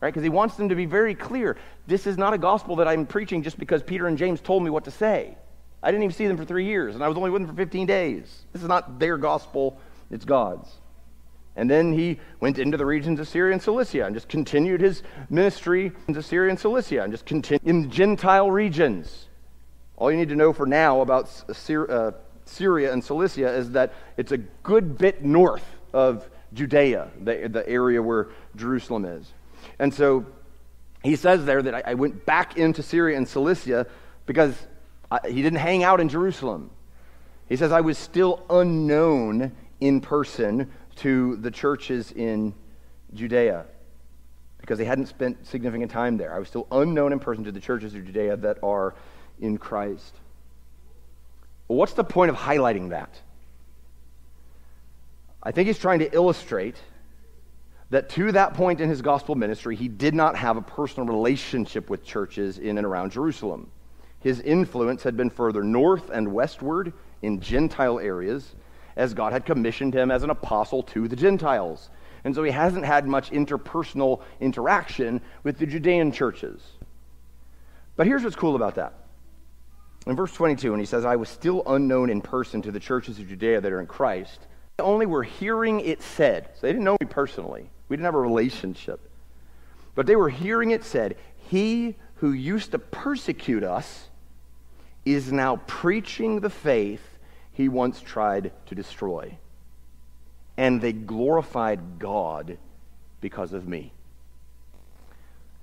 Right? 0.00 0.12
Because 0.12 0.24
he 0.24 0.30
wants 0.30 0.56
them 0.56 0.68
to 0.70 0.74
be 0.74 0.84
very 0.84 1.14
clear. 1.14 1.56
This 1.86 2.08
is 2.08 2.18
not 2.18 2.34
a 2.34 2.38
gospel 2.38 2.74
that 2.76 2.88
I'm 2.88 3.06
preaching 3.06 3.44
just 3.44 3.56
because 3.56 3.84
Peter 3.84 4.08
and 4.08 4.18
James 4.18 4.40
told 4.40 4.64
me 4.64 4.70
what 4.70 4.84
to 4.86 4.90
say. 4.90 5.38
I 5.80 5.92
didn't 5.92 6.02
even 6.02 6.16
see 6.16 6.26
them 6.26 6.36
for 6.36 6.44
three 6.44 6.64
years, 6.64 6.96
and 6.96 7.04
I 7.04 7.08
was 7.08 7.16
only 7.16 7.30
with 7.30 7.42
them 7.42 7.50
for 7.52 7.56
15 7.56 7.86
days. 7.86 8.42
This 8.52 8.62
is 8.62 8.68
not 8.68 8.98
their 8.98 9.16
gospel, 9.16 9.80
it's 10.10 10.24
God's. 10.24 10.68
And 11.58 11.68
then 11.68 11.92
he 11.92 12.20
went 12.38 12.60
into 12.60 12.76
the 12.76 12.86
regions 12.86 13.18
of 13.18 13.26
Syria 13.26 13.52
and 13.52 13.60
Cilicia 13.60 14.06
and 14.06 14.14
just 14.14 14.28
continued 14.28 14.80
his 14.80 15.02
ministry 15.28 15.90
into 16.06 16.22
Syria 16.22 16.50
and 16.50 16.58
Cilicia 16.58 17.02
and 17.02 17.12
just 17.12 17.26
continued 17.26 17.66
in 17.68 17.90
Gentile 17.90 18.48
regions. 18.48 19.26
All 19.96 20.08
you 20.08 20.16
need 20.16 20.28
to 20.28 20.36
know 20.36 20.52
for 20.52 20.66
now 20.66 21.00
about 21.00 21.24
uh, 21.48 22.12
Syria 22.44 22.92
and 22.92 23.02
Cilicia 23.02 23.48
is 23.48 23.72
that 23.72 23.92
it's 24.16 24.30
a 24.30 24.38
good 24.38 24.96
bit 24.96 25.24
north 25.24 25.64
of 25.92 26.30
Judea, 26.54 27.10
the, 27.20 27.48
the 27.48 27.68
area 27.68 28.00
where 28.00 28.28
Jerusalem 28.54 29.04
is. 29.04 29.32
And 29.80 29.92
so 29.92 30.26
he 31.02 31.16
says 31.16 31.44
there 31.44 31.60
that 31.60 31.74
I, 31.74 31.82
I 31.86 31.94
went 31.94 32.24
back 32.24 32.56
into 32.56 32.84
Syria 32.84 33.16
and 33.16 33.26
Cilicia 33.26 33.88
because 34.26 34.54
I, 35.10 35.18
he 35.28 35.42
didn't 35.42 35.58
hang 35.58 35.82
out 35.82 35.98
in 35.98 36.08
Jerusalem. 36.08 36.70
He 37.48 37.56
says, 37.56 37.72
I 37.72 37.80
was 37.80 37.98
still 37.98 38.44
unknown 38.48 39.50
in 39.80 40.00
person 40.00 40.70
to 40.98 41.36
the 41.36 41.50
churches 41.50 42.12
in 42.12 42.54
Judea 43.14 43.66
because 44.60 44.78
they 44.78 44.84
hadn't 44.84 45.06
spent 45.06 45.46
significant 45.46 45.90
time 45.90 46.16
there. 46.16 46.34
I 46.34 46.38
was 46.38 46.48
still 46.48 46.66
unknown 46.70 47.12
in 47.12 47.20
person 47.20 47.44
to 47.44 47.52
the 47.52 47.60
churches 47.60 47.94
of 47.94 48.04
Judea 48.04 48.36
that 48.38 48.58
are 48.62 48.94
in 49.40 49.56
Christ. 49.58 50.14
What's 51.68 51.92
the 51.92 52.04
point 52.04 52.30
of 52.30 52.36
highlighting 52.36 52.90
that? 52.90 53.20
I 55.42 55.52
think 55.52 55.68
he's 55.68 55.78
trying 55.78 56.00
to 56.00 56.14
illustrate 56.14 56.76
that 57.90 58.10
to 58.10 58.32
that 58.32 58.54
point 58.54 58.80
in 58.80 58.88
his 58.88 59.00
gospel 59.00 59.34
ministry, 59.34 59.76
he 59.76 59.88
did 59.88 60.14
not 60.14 60.36
have 60.36 60.56
a 60.56 60.62
personal 60.62 61.06
relationship 61.06 61.88
with 61.88 62.04
churches 62.04 62.58
in 62.58 62.76
and 62.76 62.86
around 62.86 63.12
Jerusalem. 63.12 63.70
His 64.20 64.40
influence 64.40 65.02
had 65.04 65.16
been 65.16 65.30
further 65.30 65.62
north 65.62 66.10
and 66.10 66.32
westward 66.32 66.92
in 67.22 67.40
Gentile 67.40 67.98
areas, 67.98 68.54
as 68.98 69.14
God 69.14 69.32
had 69.32 69.46
commissioned 69.46 69.94
him 69.94 70.10
as 70.10 70.24
an 70.24 70.30
apostle 70.30 70.82
to 70.82 71.08
the 71.08 71.16
Gentiles. 71.16 71.88
And 72.24 72.34
so 72.34 72.42
he 72.42 72.50
hasn't 72.50 72.84
had 72.84 73.06
much 73.06 73.30
interpersonal 73.30 74.20
interaction 74.40 75.22
with 75.44 75.58
the 75.58 75.66
Judean 75.66 76.10
churches. 76.12 76.60
But 77.96 78.06
here's 78.06 78.24
what's 78.24 78.36
cool 78.36 78.56
about 78.56 78.74
that. 78.74 78.94
In 80.06 80.16
verse 80.16 80.32
22, 80.32 80.72
when 80.72 80.80
he 80.80 80.86
says, 80.86 81.04
I 81.04 81.16
was 81.16 81.28
still 81.28 81.62
unknown 81.66 82.10
in 82.10 82.20
person 82.20 82.60
to 82.62 82.72
the 82.72 82.80
churches 82.80 83.18
of 83.18 83.28
Judea 83.28 83.60
that 83.60 83.72
are 83.72 83.80
in 83.80 83.86
Christ, 83.86 84.40
only 84.80 85.06
were 85.06 85.22
hearing 85.22 85.80
it 85.80 86.02
said. 86.02 86.48
So 86.54 86.62
they 86.62 86.72
didn't 86.72 86.84
know 86.84 86.96
me 87.00 87.06
personally. 87.08 87.70
We 87.88 87.96
didn't 87.96 88.06
have 88.06 88.14
a 88.14 88.20
relationship. 88.20 89.00
But 89.94 90.06
they 90.06 90.16
were 90.16 90.28
hearing 90.28 90.72
it 90.72 90.84
said, 90.84 91.16
He 91.36 91.96
who 92.16 92.32
used 92.32 92.72
to 92.72 92.78
persecute 92.78 93.64
us 93.64 94.08
is 95.04 95.32
now 95.32 95.56
preaching 95.66 96.40
the 96.40 96.50
faith 96.50 97.17
he 97.58 97.68
once 97.68 98.00
tried 98.00 98.52
to 98.66 98.74
destroy. 98.76 99.36
And 100.56 100.80
they 100.80 100.92
glorified 100.92 101.98
God 101.98 102.56
because 103.20 103.52
of 103.52 103.66
me. 103.66 103.92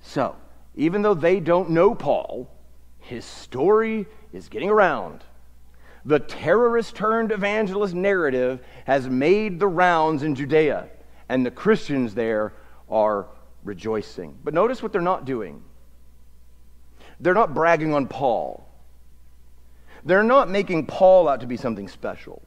So, 0.02 0.36
even 0.76 1.04
though 1.04 1.14
they 1.14 1.40
don't 1.40 1.70
know 1.70 1.96
Paul, 1.96 2.52
his 3.00 3.24
story 3.24 4.08
is 4.34 4.50
getting 4.50 4.70
around. 4.70 5.24
The 6.04 6.20
terrorist 6.20 6.98
turned 6.98 7.32
evangelist 7.32 7.94
narrative 7.94 8.60
has 8.86 9.10
made 9.10 9.62
the 9.62 9.68
rounds 9.68 10.22
in 10.22 10.36
Judea 10.36 10.90
and 11.30 11.46
the 11.46 11.52
Christians 11.52 12.14
there 12.14 12.52
are 12.90 13.28
rejoicing. 13.64 14.38
But 14.44 14.54
notice 14.54 14.84
what 14.84 14.92
they're 14.92 15.02
not 15.02 15.24
doing. 15.24 15.64
They're 17.22 17.34
not 17.34 17.54
bragging 17.54 17.94
on 17.94 18.10
Paul. 18.10 18.65
They're 20.06 20.24
not 20.24 20.50
making 20.50 20.86
Paul 20.86 21.28
out 21.28 21.42
to 21.42 21.48
be 21.48 21.58
something 21.58 21.88
special. 21.88 22.42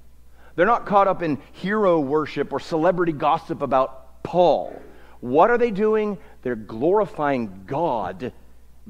They're 0.54 0.66
not 0.66 0.86
caught 0.86 1.08
up 1.08 1.22
in 1.22 1.38
hero 1.52 2.00
worship 2.00 2.52
or 2.52 2.60
celebrity 2.60 3.12
gossip 3.12 3.62
about 3.62 4.22
Paul. 4.22 4.80
What 5.20 5.50
are 5.50 5.58
they 5.58 5.72
doing? 5.72 6.18
They're 6.42 6.56
glorifying 6.56 7.64
God 7.66 8.32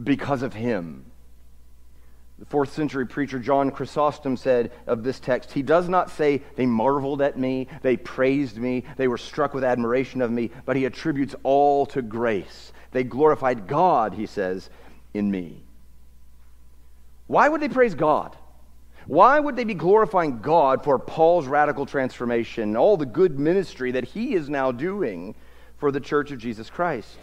because 0.03 0.43
of 0.43 0.53
him. 0.53 1.05
The 2.39 2.47
fourth 2.47 2.73
century 2.73 3.07
preacher 3.07 3.39
John 3.41 3.71
Chrysostom 3.71 4.37
said 4.37 4.71
of 4.87 5.03
this 5.03 5.19
text, 5.19 5.53
He 5.53 5.63
does 5.63 5.89
not 5.89 6.11
say, 6.11 6.43
They 6.55 6.67
marveled 6.67 7.21
at 7.21 7.39
me, 7.39 7.67
they 7.83 7.97
praised 7.97 8.59
me, 8.59 8.85
they 8.97 9.09
were 9.09 9.19
struck 9.19 9.55
with 9.55 9.65
admiration 9.65 10.23
of 10.23 10.31
me, 10.31 10.51
but 10.65 10.77
he 10.77 10.85
attributes 10.85 11.35
all 11.43 11.85
to 11.87 12.03
grace. 12.03 12.73
They 12.93 13.03
glorified 13.03 13.67
God, 13.67 14.15
he 14.15 14.27
says, 14.27 14.71
in 15.13 15.31
me. 15.31 15.65
Why 17.27 17.49
would 17.49 17.61
they 17.61 17.69
praise 17.69 17.95
God? 17.95 18.37
Why 19.09 19.41
would 19.41 19.57
they 19.57 19.65
be 19.65 19.73
glorifying 19.73 20.41
God 20.41 20.85
for 20.85 20.99
Paul's 20.99 21.47
radical 21.47 21.87
transformation, 21.87 22.77
all 22.77 22.99
the 22.99 23.07
good 23.07 23.39
ministry 23.39 23.93
that 23.93 24.05
he 24.05 24.35
is 24.35 24.51
now 24.51 24.71
doing 24.71 25.35
for 25.79 25.91
the 25.91 25.99
church 25.99 26.31
of 26.31 26.39
Jesus 26.39 26.69
Christ? 26.69 27.17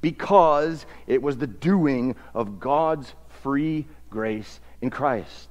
Because 0.00 0.86
it 1.08 1.20
was 1.20 1.36
the 1.36 1.48
doing 1.48 2.14
of 2.32 2.60
God's 2.60 3.12
free 3.42 3.86
grace 4.08 4.60
in 4.80 4.90
Christ. 4.90 5.48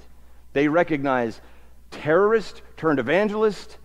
They 0.53 0.69
recognize 0.69 1.41
terrorist 1.91 2.61
turned 2.77 2.99
evangelist, 2.99 3.77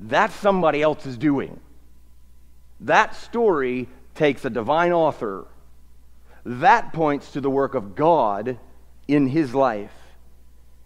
that's 0.00 0.34
somebody 0.34 0.82
else's 0.82 1.16
doing. 1.16 1.60
That 2.80 3.14
story 3.14 3.88
takes 4.16 4.44
a 4.44 4.50
divine 4.50 4.90
author. 4.92 5.46
That 6.44 6.92
points 6.92 7.30
to 7.32 7.40
the 7.40 7.50
work 7.50 7.76
of 7.76 7.94
God 7.94 8.58
in 9.06 9.28
his 9.28 9.54
life. 9.54 9.92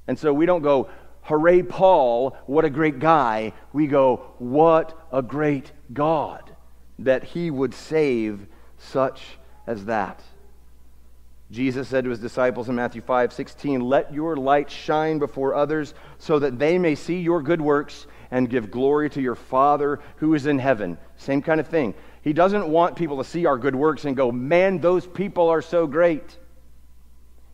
And 0.07 0.19
so 0.19 0.33
we 0.33 0.47
don't 0.47 0.63
go, 0.63 0.89
hooray, 1.23 1.63
Paul, 1.63 2.37
what 2.47 2.65
a 2.65 2.71
great 2.71 2.99
guy. 2.99 3.53
We 3.73 3.87
go, 3.87 4.35
what 4.39 4.99
a 5.13 5.23
great 5.23 5.73
God 5.93 6.55
that 6.99 7.25
he 7.25 7.51
would 7.51 7.75
save 7.75 8.47
such 8.79 9.23
as 9.67 9.87
that. 9.87 10.23
Jesus 11.51 11.89
said 11.89 12.05
to 12.05 12.11
his 12.11 12.19
disciples 12.19 12.69
in 12.69 12.75
Matthew 12.75 13.01
5 13.03 13.33
16, 13.33 13.81
Let 13.81 14.13
your 14.13 14.37
light 14.37 14.71
shine 14.71 15.19
before 15.19 15.55
others 15.55 15.95
so 16.19 16.39
that 16.39 16.59
they 16.59 16.79
may 16.79 16.95
see 16.95 17.21
your 17.21 17.43
good 17.43 17.61
works 17.61 18.07
and 18.31 18.51
give 18.51 18.71
glory 18.71 19.11
to 19.11 19.21
your 19.21 19.35
Father 19.35 20.01
who 20.17 20.35
is 20.35 20.47
in 20.47 20.59
heaven. 20.59 20.99
Same 21.17 21.43
kind 21.43 21.61
of 21.61 21.69
thing. 21.69 21.95
He 22.23 22.33
doesn't 22.33 22.67
want 22.67 22.97
people 22.97 23.19
to 23.19 23.25
see 23.25 23.47
our 23.47 23.59
good 23.59 23.77
works 23.77 24.05
and 24.05 24.17
go, 24.17 24.33
Man, 24.33 24.81
those 24.81 25.07
people 25.07 25.49
are 25.49 25.63
so 25.63 25.87
great. 25.87 26.39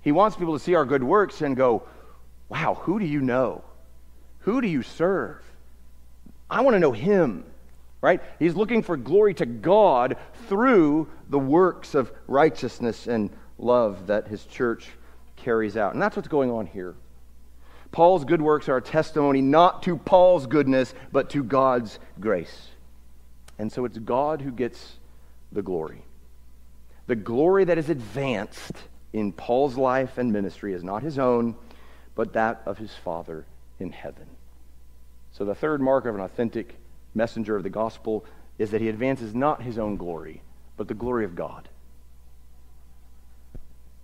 He 0.02 0.12
wants 0.12 0.36
people 0.36 0.54
to 0.54 0.64
see 0.64 0.74
our 0.74 0.86
good 0.86 1.02
works 1.02 1.42
and 1.42 1.56
go, 1.56 1.82
Wow, 2.50 2.74
who 2.74 2.98
do 2.98 3.06
you 3.06 3.22
know? 3.22 3.64
Who 4.40 4.60
do 4.60 4.68
you 4.68 4.82
serve? 4.82 5.40
I 6.50 6.60
want 6.60 6.74
to 6.74 6.80
know 6.80 6.92
him, 6.92 7.44
right? 8.02 8.20
He's 8.38 8.54
looking 8.54 8.82
for 8.82 8.96
glory 8.96 9.32
to 9.34 9.46
God 9.46 10.16
through 10.48 11.08
the 11.30 11.38
works 11.38 11.94
of 11.94 12.12
righteousness 12.26 13.06
and 13.06 13.30
love 13.56 14.08
that 14.08 14.26
his 14.26 14.44
church 14.44 14.88
carries 15.36 15.76
out. 15.76 15.92
And 15.92 16.02
that's 16.02 16.16
what's 16.16 16.28
going 16.28 16.50
on 16.50 16.66
here. 16.66 16.94
Paul's 17.92 18.24
good 18.24 18.42
works 18.42 18.68
are 18.68 18.76
a 18.76 18.82
testimony 18.82 19.40
not 19.40 19.84
to 19.84 19.96
Paul's 19.96 20.46
goodness, 20.46 20.92
but 21.12 21.30
to 21.30 21.44
God's 21.44 21.98
grace. 22.18 22.68
And 23.58 23.70
so 23.70 23.84
it's 23.84 23.98
God 23.98 24.42
who 24.42 24.50
gets 24.50 24.94
the 25.52 25.62
glory. 25.62 26.02
The 27.06 27.16
glory 27.16 27.64
that 27.64 27.78
is 27.78 27.90
advanced 27.90 28.72
in 29.12 29.32
Paul's 29.32 29.76
life 29.76 30.18
and 30.18 30.32
ministry 30.32 30.72
is 30.72 30.84
not 30.84 31.02
his 31.02 31.18
own, 31.18 31.56
but 32.20 32.34
that 32.34 32.60
of 32.66 32.76
his 32.76 32.94
Father 32.94 33.46
in 33.78 33.92
heaven. 33.92 34.26
So 35.32 35.46
the 35.46 35.54
third 35.54 35.80
mark 35.80 36.04
of 36.04 36.14
an 36.14 36.20
authentic 36.20 36.76
messenger 37.14 37.56
of 37.56 37.62
the 37.62 37.70
gospel 37.70 38.26
is 38.58 38.72
that 38.72 38.82
he 38.82 38.90
advances 38.90 39.34
not 39.34 39.62
his 39.62 39.78
own 39.78 39.96
glory, 39.96 40.42
but 40.76 40.86
the 40.86 40.92
glory 40.92 41.24
of 41.24 41.34
God. 41.34 41.70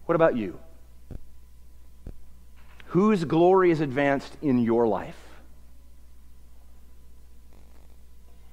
What 0.07 0.15
about 0.15 0.35
you? 0.35 0.59
Whose 2.87 3.27
glory 3.27 3.71
is 3.71 3.83
advanced 3.83 4.39
in 4.41 4.61
your 4.61 4.89
life? 4.89 5.21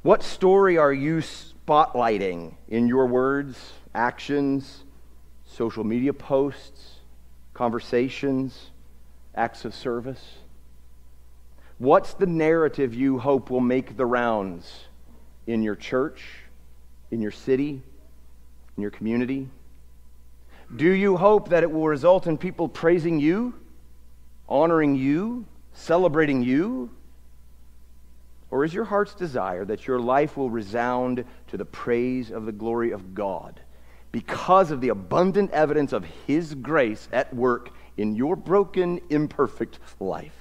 What 0.01 0.23
story 0.23 0.77
are 0.77 0.91
you 0.91 1.19
spotlighting 1.19 2.55
in 2.67 2.89
your 2.89 3.05
words, 3.05 3.71
actions, 3.95 4.83
social 5.45 5.85
media 5.85 6.11
posts, 6.11 6.95
conversations, 7.53 8.71
acts 9.35 9.65
of 9.65 9.73
service? 9.73 10.35
What's 11.77 12.13
the 12.13 12.25
narrative 12.25 12.93
you 12.93 13.19
hope 13.19 13.49
will 13.49 13.59
make 13.59 13.97
the 13.97 14.05
rounds 14.05 14.85
in 15.47 15.63
your 15.63 15.75
church, 15.75 16.23
in 17.11 17.21
your 17.21 17.31
city, 17.31 17.81
in 18.77 18.81
your 18.81 18.91
community? 18.91 19.49
Do 20.75 20.89
you 20.89 21.17
hope 21.17 21.49
that 21.49 21.63
it 21.63 21.71
will 21.71 21.87
result 21.87 22.25
in 22.25 22.37
people 22.37 22.67
praising 22.67 23.19
you, 23.19 23.53
honoring 24.47 24.95
you, 24.95 25.45
celebrating 25.73 26.41
you? 26.41 26.89
Or 28.49 28.63
is 28.63 28.73
your 28.73 28.85
heart's 28.85 29.15
desire 29.15 29.65
that 29.65 29.87
your 29.87 29.99
life 29.99 30.37
will 30.37 30.49
resound 30.49 31.25
to 31.47 31.57
the 31.57 31.65
praise 31.65 32.31
of 32.31 32.45
the 32.45 32.51
glory 32.51 32.91
of 32.91 33.13
God 33.13 33.59
because 34.11 34.69
of 34.69 34.79
the 34.79 34.89
abundant 34.89 35.51
evidence 35.51 35.91
of 35.91 36.05
His 36.27 36.53
grace 36.53 37.09
at 37.11 37.33
work 37.35 37.71
in 37.97 38.15
your 38.15 38.35
broken, 38.35 38.99
imperfect 39.09 39.79
life? 39.99 40.37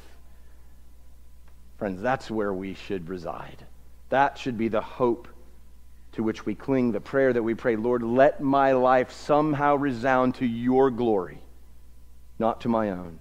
Friends, 1.79 2.01
that's 2.01 2.31
where 2.31 2.53
we 2.53 2.75
should 2.75 3.09
reside. 3.09 3.65
That 4.09 4.39
should 4.39 4.57
be 4.57 4.69
the 4.69 4.81
hope 4.81 5.29
to 6.13 6.23
which 6.23 6.45
we 6.45 6.55
cling, 6.55 6.93
the 6.93 7.01
prayer 7.01 7.33
that 7.33 7.43
we 7.43 7.55
pray, 7.55 7.77
Lord, 7.77 8.03
let 8.03 8.41
my 8.41 8.73
life 8.73 9.11
somehow 9.11 9.77
resound 9.77 10.35
to 10.37 10.47
your 10.47 10.91
glory, 10.91 11.39
not 12.39 12.61
to 12.63 12.69
my 12.69 12.91
own. 12.91 13.19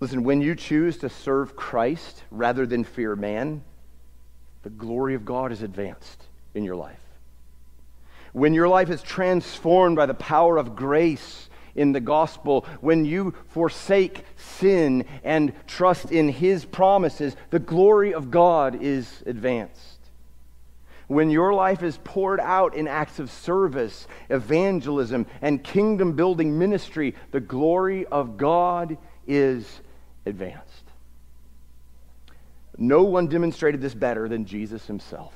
Listen, 0.00 0.24
when 0.24 0.40
you 0.40 0.54
choose 0.54 0.98
to 0.98 1.08
serve 1.08 1.56
Christ 1.56 2.22
rather 2.30 2.66
than 2.66 2.84
fear 2.84 3.16
man, 3.16 3.62
the 4.62 4.70
glory 4.70 5.14
of 5.14 5.24
God 5.24 5.52
is 5.52 5.62
advanced 5.62 6.24
in 6.54 6.64
your 6.64 6.76
life. 6.76 6.98
When 8.32 8.54
your 8.54 8.68
life 8.68 8.90
is 8.90 9.02
transformed 9.02 9.96
by 9.96 10.06
the 10.06 10.14
power 10.14 10.56
of 10.56 10.76
grace, 10.76 11.47
in 11.78 11.92
the 11.92 12.00
gospel, 12.00 12.66
when 12.80 13.04
you 13.04 13.34
forsake 13.48 14.24
sin 14.36 15.04
and 15.22 15.52
trust 15.66 16.10
in 16.10 16.28
his 16.28 16.64
promises, 16.64 17.36
the 17.50 17.58
glory 17.58 18.12
of 18.12 18.30
God 18.30 18.82
is 18.82 19.22
advanced. 19.24 19.98
When 21.06 21.30
your 21.30 21.54
life 21.54 21.82
is 21.82 21.98
poured 22.04 22.40
out 22.40 22.74
in 22.74 22.86
acts 22.86 23.18
of 23.18 23.30
service, 23.30 24.06
evangelism, 24.28 25.24
and 25.40 25.64
kingdom 25.64 26.12
building 26.12 26.58
ministry, 26.58 27.14
the 27.30 27.40
glory 27.40 28.04
of 28.04 28.36
God 28.36 28.98
is 29.26 29.80
advanced. 30.26 30.84
No 32.76 33.04
one 33.04 33.26
demonstrated 33.26 33.80
this 33.80 33.94
better 33.94 34.28
than 34.28 34.44
Jesus 34.44 34.86
himself, 34.86 35.32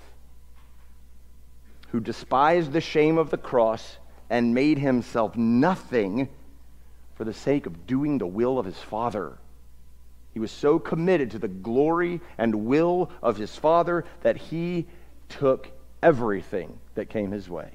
who 1.89 2.01
despised 2.01 2.73
the 2.73 2.81
shame 2.81 3.17
of 3.17 3.31
the 3.31 3.39
cross 3.39 3.97
and 4.33 4.55
made 4.55 4.79
himself 4.79 5.37
nothing 5.37 6.27
for 7.17 7.25
the 7.25 7.35
sake 7.35 7.67
of 7.67 7.87
doing 7.87 8.17
the 8.17 8.27
will 8.27 8.59
of 8.59 8.65
his 8.65 8.79
Father. 8.79 9.37
He 10.33 10.41
was 10.41 10.51
so 10.51 10.79
committed 10.79 11.31
to 11.33 11.39
the 11.39 11.49
glory 11.49 12.19
and 12.39 12.65
will 12.65 13.11
of 13.23 13.37
his 13.37 13.55
Father 13.55 14.07
that 14.23 14.39
he 14.39 14.87
took 15.29 15.71
everything 16.03 16.79
that 16.95 17.11
came 17.11 17.31
his 17.31 17.51
way. 17.51 17.73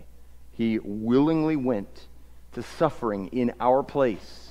He 0.52 0.80
willingly 0.80 1.56
went 1.56 2.08
to 2.54 2.64
suffering 2.64 3.28
in 3.28 3.54
our 3.60 3.84
place. 3.84 4.47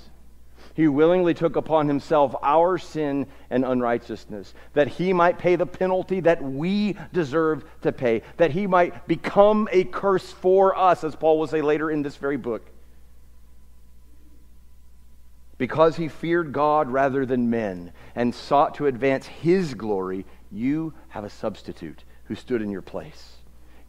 He 0.76 0.88
willingly 0.88 1.32
took 1.32 1.56
upon 1.56 1.88
himself 1.88 2.34
our 2.42 2.76
sin 2.76 3.28
and 3.48 3.64
unrighteousness, 3.64 4.52
that 4.74 4.88
he 4.88 5.14
might 5.14 5.38
pay 5.38 5.56
the 5.56 5.64
penalty 5.64 6.20
that 6.20 6.42
we 6.42 6.98
deserve 7.14 7.64
to 7.80 7.92
pay, 7.92 8.20
that 8.36 8.50
he 8.50 8.66
might 8.66 9.08
become 9.08 9.70
a 9.72 9.84
curse 9.84 10.30
for 10.30 10.76
us, 10.76 11.02
as 11.02 11.16
Paul 11.16 11.38
will 11.38 11.46
say 11.46 11.62
later 11.62 11.90
in 11.90 12.02
this 12.02 12.16
very 12.16 12.36
book. 12.36 12.66
Because 15.56 15.96
he 15.96 16.08
feared 16.08 16.52
God 16.52 16.90
rather 16.90 17.24
than 17.24 17.48
men 17.48 17.92
and 18.14 18.34
sought 18.34 18.74
to 18.74 18.86
advance 18.86 19.24
his 19.24 19.72
glory, 19.72 20.26
you 20.52 20.92
have 21.08 21.24
a 21.24 21.30
substitute 21.30 22.04
who 22.24 22.34
stood 22.34 22.60
in 22.60 22.70
your 22.70 22.82
place. 22.82 23.36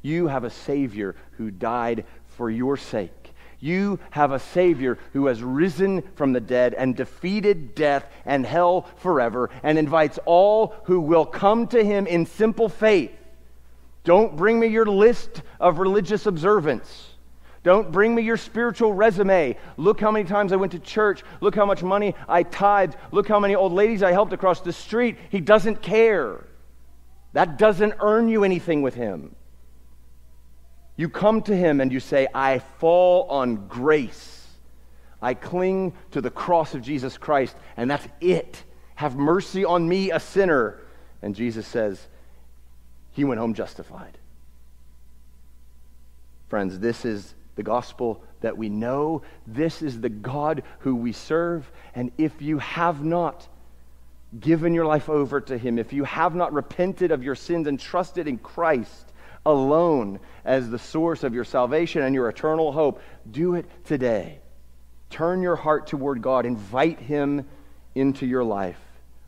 You 0.02 0.28
have 0.28 0.46
a 0.46 0.50
Savior 0.50 1.18
who 1.32 1.52
died 1.52 2.06
for 2.30 2.50
your 2.50 2.78
sake. 2.78 3.16
You 3.60 3.99
have 4.12 4.32
a 4.32 4.39
Savior 4.39 4.99
who 5.14 5.26
has 5.28 5.41
risen 5.41 6.03
from 6.16 6.34
the 6.34 6.39
dead 6.39 6.74
and 6.76 6.95
defeated 6.95 7.74
death 7.74 8.05
and 8.26 8.45
hell 8.45 8.88
forever 8.97 9.49
and 9.64 9.78
invites 9.80 10.20
all 10.26 10.76
who 10.84 10.99
will 10.99 11.26
come 11.26 11.68
to 11.70 11.84
him 11.84 12.05
in 12.05 12.26
simple 12.26 12.70
faith. 12.70 13.12
Don't 14.03 14.36
bring 14.36 14.60
me 14.60 14.68
your 14.68 14.86
list 14.86 15.41
of 15.60 15.80
religious 15.80 16.28
observance. 16.28 17.08
Don't 17.64 17.91
bring 17.91 18.16
me 18.16 18.22
your 18.22 18.38
spiritual 18.38 18.93
resume. 18.93 19.58
Look 19.76 19.99
how 19.99 20.12
many 20.12 20.24
times 20.24 20.53
I 20.53 20.55
went 20.55 20.72
to 20.74 20.80
church. 20.80 21.24
Look 21.41 21.55
how 21.55 21.66
much 21.66 21.84
money 21.84 22.16
I 22.30 22.43
tithed. 22.43 22.95
Look 23.12 23.28
how 23.28 23.39
many 23.39 23.55
old 23.55 23.74
ladies 23.74 24.03
I 24.03 24.12
helped 24.12 24.32
across 24.32 24.62
the 24.62 24.72
street. 24.72 25.18
He 25.30 25.41
doesn't 25.41 25.82
care. 25.82 26.45
That 27.34 27.58
doesn't 27.58 27.95
earn 27.99 28.30
you 28.30 28.43
anything 28.43 28.84
with 28.84 28.93
him. 28.93 29.36
You 30.98 31.10
come 31.10 31.43
to 31.43 31.56
him 31.56 31.80
and 31.80 31.91
you 31.91 32.00
say, 32.00 32.28
I 32.34 32.60
fall 32.60 33.28
on 33.30 33.68
grace. 33.68 34.48
I 35.22 35.36
cling 35.36 35.93
to 36.12 36.22
the 36.22 36.32
cross 36.32 36.74
of 36.74 36.82
Jesus 36.82 37.18
Christ, 37.18 37.56
and 37.78 37.89
that's 37.89 38.08
it. 38.20 38.64
Have 38.95 39.16
mercy 39.16 39.64
on 39.64 39.88
me, 39.88 40.12
a 40.12 40.20
sinner. 40.20 40.80
And 41.22 41.36
Jesus 41.36 41.68
says, 41.68 42.08
He 43.12 43.24
went 43.24 43.39
home 43.39 43.54
justified. 43.54 44.18
Friends, 46.50 46.80
this 46.80 47.06
is 47.06 47.36
the 47.56 47.64
gospel 47.64 48.24
that 48.41 48.58
we 48.58 48.70
know. 48.70 49.22
This 49.45 49.82
is 49.82 50.02
the 50.02 50.10
God 50.10 50.64
who 50.80 50.95
we 50.95 51.12
serve. 51.12 51.70
And 51.93 52.12
if 52.18 52.41
you 52.41 52.60
have 52.60 53.04
not 53.04 53.48
given 54.39 54.74
your 54.74 54.86
life 54.86 55.10
over 55.10 55.41
to 55.41 55.58
Him, 55.58 55.78
if 55.78 55.93
you 55.93 56.04
have 56.06 56.36
not 56.36 56.54
repented 56.54 57.12
of 57.12 57.24
your 57.24 57.36
sins 57.36 57.68
and 57.68 57.80
trusted 57.80 58.28
in 58.28 58.38
Christ, 58.38 59.07
alone 59.48 60.20
as 60.43 60.70
the 60.70 60.78
source 60.78 61.24
of 61.24 61.34
your 61.34 61.45
salvation 61.45 62.04
and 62.04 62.14
your 62.14 62.28
eternal 62.30 62.72
hope, 62.72 63.02
do 63.32 63.56
it 63.56 63.66
today. 63.86 64.39
Turn 65.10 65.41
your 65.41 65.56
heart 65.56 65.88
toward 65.88 66.22
God, 66.22 66.45
invite 66.45 67.00
Him 67.00 67.48
into 67.95 68.28
your 68.28 68.43
life. 68.43 68.78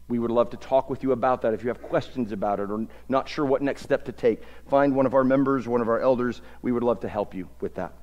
We 0.10 0.20
would 0.20 0.32
love 0.32 0.50
to 0.50 0.58
talk 0.58 0.90
with 0.90 1.04
you 1.04 1.14
about 1.14 1.44
that 1.44 1.54
if 1.54 1.64
you 1.64 1.70
have 1.70 1.82
questions 1.82 2.32
about 2.32 2.60
it 2.60 2.70
or 2.70 2.88
not 3.08 3.30
sure 3.30 3.46
what 3.46 3.62
next 3.62 3.84
step 3.84 4.06
to 4.06 4.12
take. 4.12 4.42
Find 4.68 4.94
one 4.94 5.06
of 5.06 5.14
our 5.14 5.24
members, 5.24 5.68
one 5.68 5.82
of 5.82 5.88
our 5.88 6.00
elders. 6.00 6.42
We 6.62 6.72
would 6.72 6.84
love 6.84 7.02
to 7.02 7.10
help 7.10 7.34
you 7.34 7.48
with 7.62 7.76
that. 7.76 7.94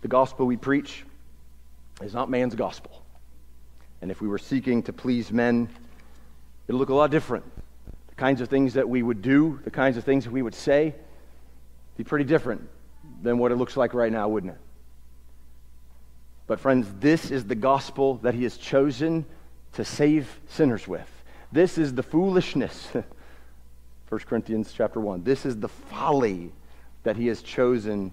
The 0.00 0.08
gospel 0.08 0.46
we 0.46 0.56
preach 0.56 1.04
is 2.00 2.14
not 2.14 2.30
man's 2.30 2.54
gospel. 2.54 3.02
And 4.00 4.12
if 4.12 4.20
we 4.20 4.28
were 4.28 4.38
seeking 4.38 4.84
to 4.84 4.92
please 4.92 5.32
men, 5.32 5.68
it'll 6.68 6.78
look 6.78 6.90
a 6.90 6.94
lot 6.94 7.10
different. 7.10 7.44
The 8.08 8.14
kinds 8.14 8.40
of 8.40 8.48
things 8.48 8.74
that 8.74 8.88
we 8.88 9.02
would 9.02 9.22
do, 9.22 9.58
the 9.64 9.70
kinds 9.70 9.96
of 9.96 10.04
things 10.04 10.24
that 10.24 10.30
we 10.30 10.42
would 10.42 10.54
say, 10.54 10.94
be 11.96 12.04
pretty 12.04 12.24
different 12.24 12.68
than 13.22 13.38
what 13.38 13.50
it 13.50 13.56
looks 13.56 13.76
like 13.76 13.94
right 13.94 14.12
now, 14.12 14.28
wouldn't 14.28 14.52
it? 14.52 14.60
But, 16.46 16.60
friends, 16.60 16.86
this 17.00 17.30
is 17.30 17.44
the 17.44 17.54
gospel 17.54 18.14
that 18.18 18.34
he 18.34 18.44
has 18.44 18.56
chosen 18.56 19.26
to 19.74 19.84
save 19.84 20.40
sinners 20.48 20.86
with. 20.86 21.08
This 21.52 21.78
is 21.78 21.94
the 21.94 22.02
foolishness. 22.02 22.88
1 24.08 24.20
Corinthians 24.22 24.72
chapter 24.74 25.00
1. 25.00 25.24
This 25.24 25.44
is 25.44 25.58
the 25.58 25.68
folly 25.68 26.52
that 27.02 27.16
he 27.16 27.26
has 27.26 27.42
chosen 27.42 28.12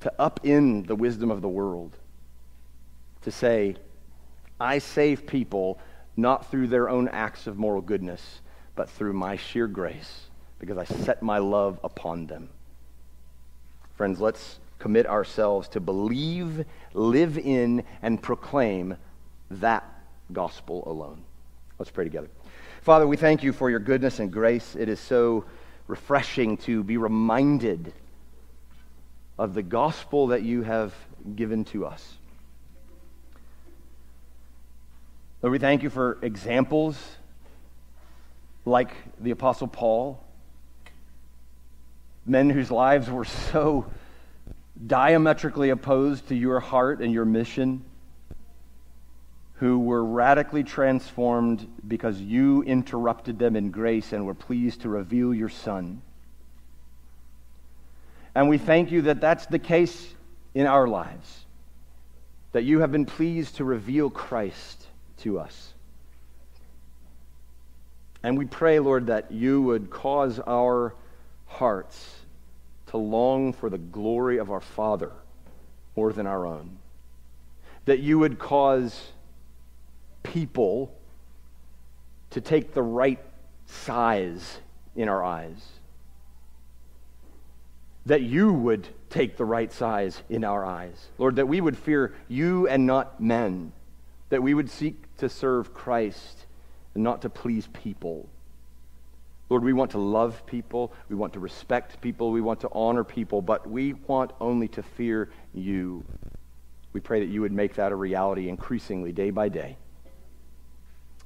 to 0.00 0.12
up 0.18 0.40
in 0.44 0.82
the 0.84 0.94
wisdom 0.94 1.30
of 1.30 1.40
the 1.40 1.48
world. 1.48 1.96
To 3.22 3.30
say, 3.30 3.76
I 4.60 4.78
save 4.78 5.26
people 5.26 5.78
not 6.18 6.50
through 6.50 6.66
their 6.66 6.88
own 6.88 7.08
acts 7.08 7.46
of 7.46 7.56
moral 7.56 7.80
goodness, 7.80 8.40
but 8.74 8.90
through 8.90 9.12
my 9.12 9.36
sheer 9.36 9.68
grace, 9.68 10.26
because 10.58 10.76
I 10.76 10.84
set 10.84 11.22
my 11.22 11.38
love 11.38 11.78
upon 11.84 12.26
them. 12.26 12.48
Friends, 13.94 14.20
let's 14.20 14.58
commit 14.80 15.06
ourselves 15.06 15.68
to 15.68 15.80
believe, 15.80 16.64
live 16.92 17.38
in, 17.38 17.84
and 18.02 18.20
proclaim 18.20 18.96
that 19.52 19.84
gospel 20.32 20.82
alone. 20.86 21.22
Let's 21.78 21.90
pray 21.90 22.04
together. 22.04 22.28
Father, 22.82 23.06
we 23.06 23.16
thank 23.16 23.44
you 23.44 23.52
for 23.52 23.70
your 23.70 23.80
goodness 23.80 24.18
and 24.18 24.32
grace. 24.32 24.74
It 24.74 24.88
is 24.88 24.98
so 24.98 25.44
refreshing 25.86 26.56
to 26.58 26.82
be 26.82 26.96
reminded 26.96 27.92
of 29.38 29.54
the 29.54 29.62
gospel 29.62 30.28
that 30.28 30.42
you 30.42 30.62
have 30.62 30.92
given 31.36 31.64
to 31.66 31.86
us. 31.86 32.18
Lord, 35.40 35.52
we 35.52 35.58
thank 35.60 35.84
you 35.84 35.90
for 35.90 36.18
examples 36.22 36.98
like 38.64 38.90
the 39.20 39.30
Apostle 39.30 39.68
Paul, 39.68 40.20
men 42.26 42.50
whose 42.50 42.72
lives 42.72 43.08
were 43.08 43.24
so 43.24 43.86
diametrically 44.84 45.70
opposed 45.70 46.26
to 46.28 46.34
your 46.34 46.58
heart 46.58 47.00
and 47.00 47.12
your 47.12 47.24
mission, 47.24 47.84
who 49.54 49.78
were 49.78 50.04
radically 50.04 50.64
transformed 50.64 51.68
because 51.86 52.20
you 52.20 52.64
interrupted 52.64 53.38
them 53.38 53.54
in 53.54 53.70
grace 53.70 54.12
and 54.12 54.26
were 54.26 54.34
pleased 54.34 54.80
to 54.80 54.88
reveal 54.88 55.32
your 55.32 55.48
Son. 55.48 56.02
And 58.34 58.48
we 58.48 58.58
thank 58.58 58.90
you 58.90 59.02
that 59.02 59.20
that's 59.20 59.46
the 59.46 59.60
case 59.60 60.14
in 60.52 60.66
our 60.66 60.88
lives, 60.88 61.44
that 62.50 62.64
you 62.64 62.80
have 62.80 62.90
been 62.90 63.06
pleased 63.06 63.54
to 63.56 63.64
reveal 63.64 64.10
Christ 64.10 64.87
to 65.18 65.38
us. 65.38 65.74
And 68.22 68.36
we 68.36 68.46
pray, 68.46 68.78
Lord, 68.78 69.06
that 69.06 69.30
you 69.30 69.62
would 69.62 69.90
cause 69.90 70.40
our 70.40 70.94
hearts 71.46 72.16
to 72.88 72.96
long 72.96 73.52
for 73.52 73.70
the 73.70 73.78
glory 73.78 74.38
of 74.38 74.50
our 74.50 74.60
Father 74.60 75.12
more 75.96 76.12
than 76.12 76.26
our 76.26 76.46
own. 76.46 76.78
That 77.84 78.00
you 78.00 78.18
would 78.18 78.38
cause 78.38 79.12
people 80.22 80.94
to 82.30 82.40
take 82.40 82.74
the 82.74 82.82
right 82.82 83.20
size 83.66 84.58
in 84.94 85.08
our 85.08 85.24
eyes. 85.24 85.60
That 88.06 88.22
you 88.22 88.52
would 88.52 88.88
take 89.10 89.36
the 89.36 89.44
right 89.44 89.72
size 89.72 90.22
in 90.28 90.44
our 90.44 90.64
eyes. 90.64 91.08
Lord, 91.18 91.36
that 91.36 91.46
we 91.46 91.60
would 91.60 91.76
fear 91.76 92.14
you 92.26 92.66
and 92.68 92.86
not 92.86 93.20
men. 93.20 93.72
That 94.30 94.42
we 94.42 94.54
would 94.54 94.70
seek 94.70 94.96
to 95.18 95.28
serve 95.28 95.74
Christ 95.74 96.46
and 96.94 97.04
not 97.04 97.22
to 97.22 97.30
please 97.30 97.68
people. 97.72 98.28
Lord, 99.50 99.64
we 99.64 99.72
want 99.72 99.92
to 99.92 99.98
love 99.98 100.44
people. 100.46 100.92
We 101.08 101.16
want 101.16 101.32
to 101.34 101.40
respect 101.40 102.00
people. 102.00 102.32
We 102.32 102.40
want 102.40 102.60
to 102.60 102.68
honor 102.72 103.04
people, 103.04 103.40
but 103.40 103.68
we 103.68 103.94
want 103.94 104.32
only 104.40 104.68
to 104.68 104.82
fear 104.82 105.30
you. 105.54 106.04
We 106.92 107.00
pray 107.00 107.20
that 107.20 107.28
you 107.28 107.40
would 107.42 107.52
make 107.52 107.74
that 107.74 107.92
a 107.92 107.96
reality 107.96 108.48
increasingly 108.48 109.12
day 109.12 109.30
by 109.30 109.48
day 109.48 109.76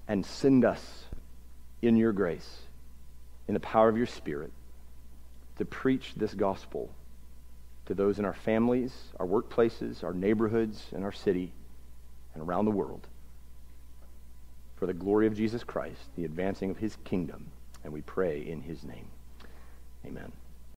and 0.09 0.25
send 0.25 0.65
us 0.65 1.05
in 1.81 1.97
your 1.97 2.13
grace, 2.13 2.59
in 3.49 3.55
the 3.55 3.61
power 3.61 3.89
of 3.89 3.97
your 3.97 4.07
Spirit, 4.07 4.53
to 5.59 5.65
preach 5.65 6.13
this 6.17 6.35
gospel 6.35 6.91
to 7.87 7.95
those 7.95 8.19
in 8.19 8.25
our 8.25 8.35
families, 8.35 8.95
our 9.19 9.27
workplaces, 9.27 10.05
our 10.05 10.13
neighborhoods, 10.13 10.87
and 10.93 11.05
our 11.05 11.13
city, 11.13 11.53
and 12.35 12.43
around 12.43 12.65
the 12.65 12.71
world. 12.71 13.07
For 14.83 14.87
the 14.87 14.95
glory 14.95 15.29
of 15.29 15.37
Jesus 15.37 15.63
Christ, 15.63 16.01
the 16.17 16.25
advancing 16.25 16.69
of 16.69 16.79
his 16.79 16.97
kingdom, 17.05 17.53
and 17.85 17.93
we 17.93 18.01
pray 18.01 18.41
in 18.41 18.63
his 18.63 18.83
name. 18.83 19.07
Amen. 20.05 20.33